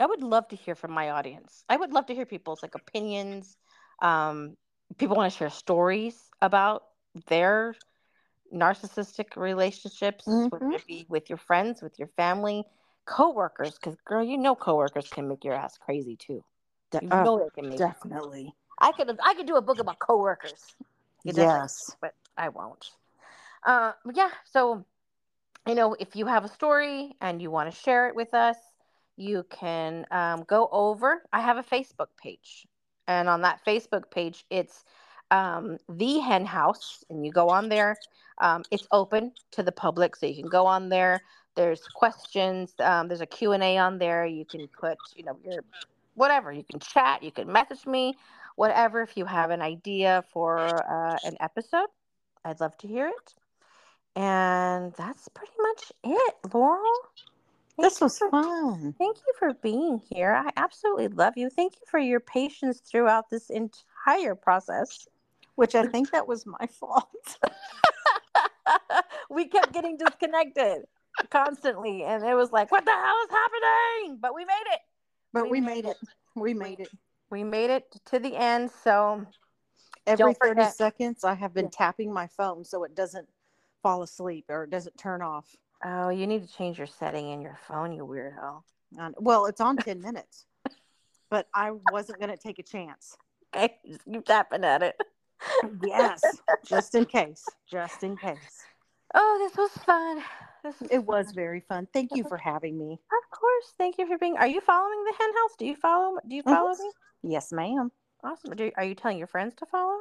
[0.00, 1.62] I would love to hear from my audience.
[1.68, 3.58] I would love to hear people's like opinions.
[4.00, 4.56] Um,
[4.98, 6.84] people want to share stories about
[7.28, 7.74] their
[8.52, 10.72] narcissistic relationships, whether Mhm.
[10.72, 12.64] it be with your friends, with your family,
[13.06, 13.78] coworkers.
[13.78, 16.44] Because girl, you know coworkers can make your ass crazy too.
[16.90, 17.84] De- You uh, know they can make.
[17.84, 18.54] definitely.
[18.78, 20.76] I could, I could do a book about coworkers.
[21.24, 21.96] Yes.
[22.00, 22.90] but I won't.
[23.64, 24.84] Uh, yeah, so
[25.66, 28.56] you know, if you have a story and you want to share it with us,
[29.16, 31.22] you can um, go over.
[31.32, 32.66] I have a Facebook page,
[33.06, 34.84] and on that Facebook page, it's
[35.30, 37.96] um, the Hen House, and you go on there.
[38.38, 41.22] Um, it's open to the public, so you can go on there.
[41.54, 42.74] There's questions.
[42.80, 44.26] Um, there's a Q and A on there.
[44.26, 45.62] You can put, you know, your
[46.14, 46.52] whatever.
[46.52, 47.22] You can chat.
[47.22, 48.14] You can message me,
[48.56, 49.02] whatever.
[49.02, 51.88] If you have an idea for uh, an episode,
[52.44, 53.34] I'd love to hear it.
[54.14, 56.82] And that's pretty much it, Laurel.
[57.76, 58.94] Thank This was for- fun.
[58.98, 60.32] Thank you for being here.
[60.32, 61.50] I absolutely love you.
[61.50, 65.06] Thank you for your patience throughout this entire process.
[65.56, 67.38] Which I think that was my fault.
[69.30, 70.84] we kept getting disconnected
[71.30, 74.18] constantly, and it was like, what the hell is happening?
[74.20, 74.80] But we made it.
[75.32, 75.96] But We we, made made it.
[76.34, 76.90] We made it.
[77.30, 78.70] We made it to the end.
[78.84, 79.26] So,
[80.06, 81.70] Every Don't 30 seconds, I have been Yeah.
[81.72, 83.28] tapping my phone so it doesn't
[83.82, 85.56] fall asleep or it doesn't turn off.
[85.84, 88.62] Oh, you need to change your setting in your phone, you weirdo.
[88.98, 90.46] And, well, it's on 10 minutes,
[91.30, 93.16] but I wasn't going to take a chance.
[93.54, 94.96] Okay, just keep tapping at it.
[95.84, 96.22] Yes,
[96.66, 97.44] just in case.
[97.70, 98.64] Just in case.
[99.14, 100.22] Oh, this was fun.
[100.64, 101.86] This was It was very fun.
[101.92, 102.92] Thank you for having me.
[102.92, 103.72] Of course.
[103.78, 104.36] Thank you for being.
[104.36, 105.56] Are you following the Hen House?
[105.58, 106.18] Do you follow?
[106.28, 106.90] Do you follow me?
[107.22, 107.92] Yes, ma'am.
[108.24, 108.56] Awesome.
[108.56, 109.98] Do, are you telling your friends to follow?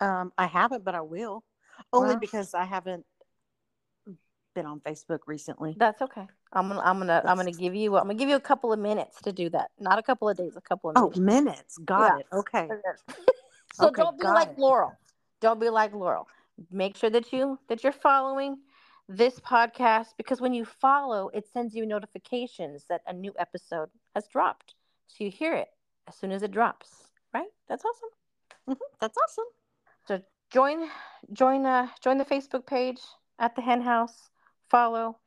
[0.00, 1.44] Um, I haven't, but I will.
[1.92, 2.20] Only Wow.
[2.20, 3.04] because I haven't
[4.54, 5.74] been on Facebook recently.
[5.76, 6.26] That's okay.
[6.52, 6.80] I'm gonna.
[6.80, 7.22] I'm gonna.
[7.24, 7.96] I'm gonna give you.
[7.96, 9.70] I'm gonna give you a couple of minutes to do that.
[9.78, 10.56] Not a couple of days.
[10.56, 11.18] A couple of Oh, minutes.
[11.20, 11.78] minutes.
[11.78, 12.20] Got Yeah.
[12.20, 12.26] it.
[12.32, 12.68] Okay.
[13.74, 14.58] so Okay, don't be like it.
[14.58, 14.96] Laurel.
[15.40, 16.28] Don't be like Laurel.
[16.70, 18.58] Make sure that you that you're following
[19.08, 24.26] this podcast because when you follow, it sends you notifications that a new episode has
[24.28, 24.74] dropped.
[25.08, 25.68] So you hear it
[26.08, 26.88] as soon as it drops.
[27.34, 27.48] Right?
[27.68, 28.10] That's awesome.
[28.76, 29.44] Mhm, That's awesome.
[30.06, 30.88] So join
[31.32, 33.00] join uh join the Facebook page
[33.40, 34.30] at the Hen House.
[34.74, 35.18] Follow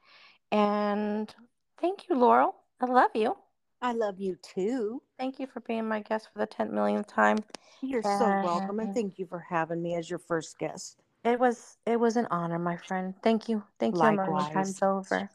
[0.52, 1.34] and
[1.80, 2.54] thank you, Laurel.
[2.82, 3.38] I love you.
[3.82, 5.02] I love you too.
[5.18, 7.38] Thank you for being my guest for the 10 millionth time.
[7.80, 11.00] You're so welcome, and thank you for having me as your first guest.
[11.24, 13.14] It was it was an honor, my friend.
[13.24, 13.64] Thank you.
[13.80, 14.52] Thank you Likewise.
[14.52, 15.30] times over.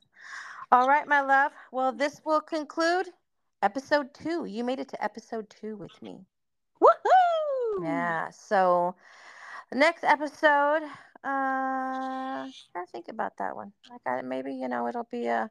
[0.71, 1.53] All right, my love.
[1.73, 3.07] Well, this will conclude
[3.63, 4.45] episode two.
[4.45, 6.19] You made it to episode two with me.
[6.83, 7.83] Woohoo!
[7.83, 8.29] Yeah.
[8.29, 8.95] So
[9.71, 10.83] the next episode,
[11.25, 13.73] uh I think about that one.
[13.91, 14.25] I got it.
[14.25, 15.51] Maybe, you know, it'll be a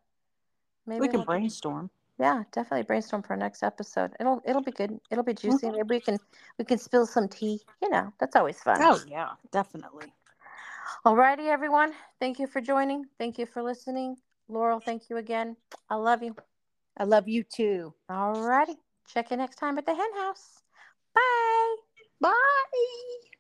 [0.86, 1.90] maybe We can brainstorm.
[2.20, 4.12] Yeah, definitely brainstorm for next episode.
[4.20, 5.00] It'll it'll be good.
[5.10, 5.70] It'll be juicy.
[5.72, 6.20] Maybe we can
[6.60, 7.62] we can spill some tea.
[7.82, 8.82] You know, that's always fun.
[8.82, 10.14] Oh yeah, definitely.
[11.06, 11.94] Alrighty, everyone.
[12.20, 13.06] Thank you for joining.
[13.18, 14.18] Thank you for listening.
[14.50, 15.56] Laurel, thank you again.
[15.90, 16.36] I love you.
[16.98, 17.94] I love you too.
[18.10, 18.76] Alrighty.
[19.08, 20.62] Check you next time at the hen house.
[21.16, 21.76] Bye.
[22.20, 23.31] Bye.